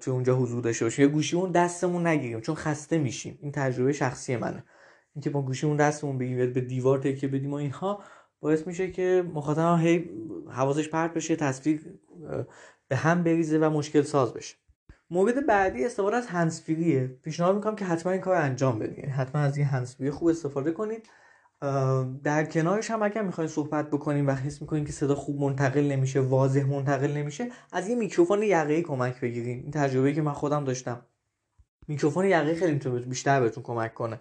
تو 0.00 0.10
اونجا 0.10 0.36
حضور 0.36 0.62
داشته 0.62 0.84
باشیم. 0.84 1.04
یا 1.04 1.10
گوشیمون 1.10 1.52
دستمون 1.52 2.06
نگیریم 2.06 2.40
چون 2.40 2.54
خسته 2.54 2.98
میشیم. 2.98 3.38
این 3.42 3.52
تجربه 3.52 3.92
شخصی 3.92 4.36
منه. 4.36 4.64
اینکه 5.14 5.30
با 5.30 5.42
گوشیمون 5.42 5.76
دستمون 5.76 6.18
بگیریم 6.18 6.52
به 6.52 6.60
دیوار 6.60 6.98
تکیه 6.98 7.28
بدیم 7.28 7.50
و 7.50 7.54
اینها 7.54 8.02
باعث 8.40 8.66
میشه 8.66 8.90
که 8.90 9.24
مخاطب 9.34 9.78
هی 9.80 10.10
حواسش 10.50 10.88
پرت 10.88 11.14
بشه 11.14 11.36
تصویر 11.36 11.80
به 12.88 12.96
هم 12.96 13.24
بریزه 13.24 13.58
و 13.58 13.70
مشکل 13.70 14.02
ساز 14.02 14.34
بشه. 14.34 14.56
مورد 15.10 15.46
بعدی 15.46 15.84
استفاده 15.84 16.16
از 16.16 16.26
هنسفریه 16.26 17.06
پیشنهاد 17.06 17.54
می‌کنم 17.54 17.76
که 17.76 17.84
حتما 17.84 18.12
این 18.12 18.20
کار 18.20 18.36
انجام 18.36 18.78
بدین. 18.78 18.98
یعنی 18.98 19.10
حتما 19.10 19.40
از 19.40 19.56
این 19.56 19.66
هنسفری 19.66 20.10
خوب 20.10 20.28
استفاده 20.28 20.72
کنید 20.72 21.08
در 22.24 22.44
کنارش 22.44 22.90
هم 22.90 23.02
اگر 23.02 23.22
می‌خواین 23.22 23.50
صحبت 23.50 23.90
بکنیم 23.90 24.26
و 24.26 24.30
حس 24.30 24.62
می‌کنین 24.62 24.84
که 24.84 24.92
صدا 24.92 25.14
خوب 25.14 25.40
منتقل 25.40 25.80
نمیشه 25.80 26.20
واضح 26.20 26.64
منتقل 26.64 27.12
نمیشه 27.12 27.48
از 27.72 27.88
یه 27.88 27.94
میکروفون 27.94 28.42
یقه 28.42 28.82
کمک 28.82 29.20
بگیرین. 29.20 29.58
این 29.58 29.70
تجربه 29.70 30.12
که 30.12 30.22
من 30.22 30.32
خودم 30.32 30.64
داشتم. 30.64 31.02
میکروفون 31.88 32.24
یقه‌ای 32.24 32.54
خیلی 32.54 33.00
بیشتر 33.00 33.40
بهتون 33.40 33.62
کمک 33.62 33.94
کنه. 33.94 34.20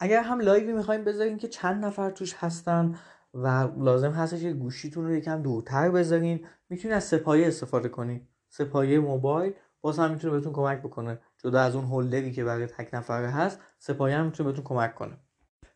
اگر 0.00 0.22
هم 0.22 0.40
لایوی 0.40 0.72
می‌خوایم 0.72 1.04
بذارین 1.04 1.36
که 1.36 1.48
چند 1.48 1.84
نفر 1.84 2.10
توش 2.10 2.34
هستن 2.34 2.94
و 3.42 3.68
لازم 3.76 4.10
هستش 4.10 4.42
که 4.42 4.52
گوشیتون 4.52 5.04
رو 5.04 5.14
یکم 5.14 5.42
دورتر 5.42 5.90
بذارین. 5.90 6.46
می‌تونید 6.68 6.96
از 6.96 7.04
سه‌پایه 7.04 7.46
استفاده 7.46 7.88
کنین 7.88 8.20
سه‌پایه 8.48 8.98
موبایل 9.00 9.52
باز 9.80 9.98
هم 9.98 10.10
می‌تونه 10.10 10.32
بهتون 10.32 10.52
کمک 10.52 10.78
بکنه. 10.78 11.18
جدا 11.44 11.60
از 11.60 11.74
اون 11.74 11.84
holder 11.84 12.25
ی 12.25 12.32
که 12.32 12.44
برای 12.44 12.66
تک 12.66 12.88
نفره 12.92 13.30
هست 13.30 13.60
سه‌پایه 13.78 14.16
هم 14.16 14.26
می‌تونه 14.26 14.50
بهتون 14.50 14.64
کمک 14.64 14.94
کنه. 14.94 15.16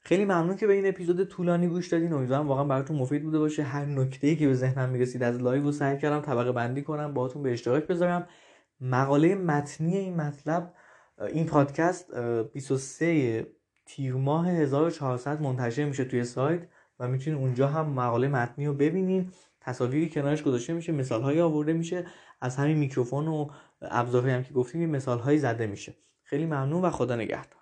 خیلی 0.01 0.25
ممنون 0.25 0.57
که 0.57 0.66
به 0.66 0.73
این 0.73 0.88
اپیزود 0.88 1.25
طولانی 1.25 1.68
گوش 1.68 1.88
دادین. 1.88 2.12
امیدوارم 2.12 2.49
واقعا 2.49 2.64
براتون 2.64 2.96
مفید 2.96 3.23
بوده 3.23 3.38
باشه. 3.38 3.62
هر 3.62 3.85
نکته 3.85 4.37
که 4.37 4.46
به 4.46 4.55
ذهنم 4.55 4.88
می‌رسید 4.88 5.23
از 5.23 5.38
لایو 5.38 5.62
رو 5.62 5.73
سعی 5.73 5.99
کردم 5.99 6.20
طبقه 6.20 6.53
بندی 6.53 6.83
کنم. 6.83 7.14
باهاتون 7.14 7.42
به 7.42 7.53
اشتراک 7.53 7.87
بذارم. 7.87 8.27
مقاله 8.81 9.35
متنی 9.35 9.96
این 9.96 10.16
مطلب 10.16 10.75
این 11.29 11.46
پادکست 11.46 12.14
23 12.53 13.46
تیر 13.87 14.14
ماه 14.14 14.49
1400 14.49 15.40
منتشر 15.42 15.85
میشه 15.85 16.05
توی 16.05 16.25
سایت. 16.25 16.61
و 17.00 17.08
می‌تونید 17.08 17.38
اونجا 17.38 17.68
هم 17.68 17.86
مقاله 17.86 18.28
متنی 18.28 18.66
رو 18.66 18.74
ببینین 18.74 19.32
تصاویری 19.60 20.10
کنارش 20.10 20.42
گذاشته 20.42 20.72
میشه 20.72 20.92
مثال 20.92 21.22
هایی 21.22 21.40
آورده 21.40 21.72
میشه. 21.72 22.06
از 22.40 22.56
همین 22.56 22.76
میکروفون 22.76 23.28
و 23.28 23.48
ابزارهایی 23.82 24.34
هم 24.34 24.42
که 24.42 24.54
گفتیم 24.54 24.90
مثال 24.90 25.18
هایی 25.18 25.38
زده 25.38 25.66
میشه. 25.66 25.94
خیلی 26.22 26.46
ممنون 26.46 26.82
و 26.82 26.90
خدا 26.90 27.16
نگهدار. 27.16 27.60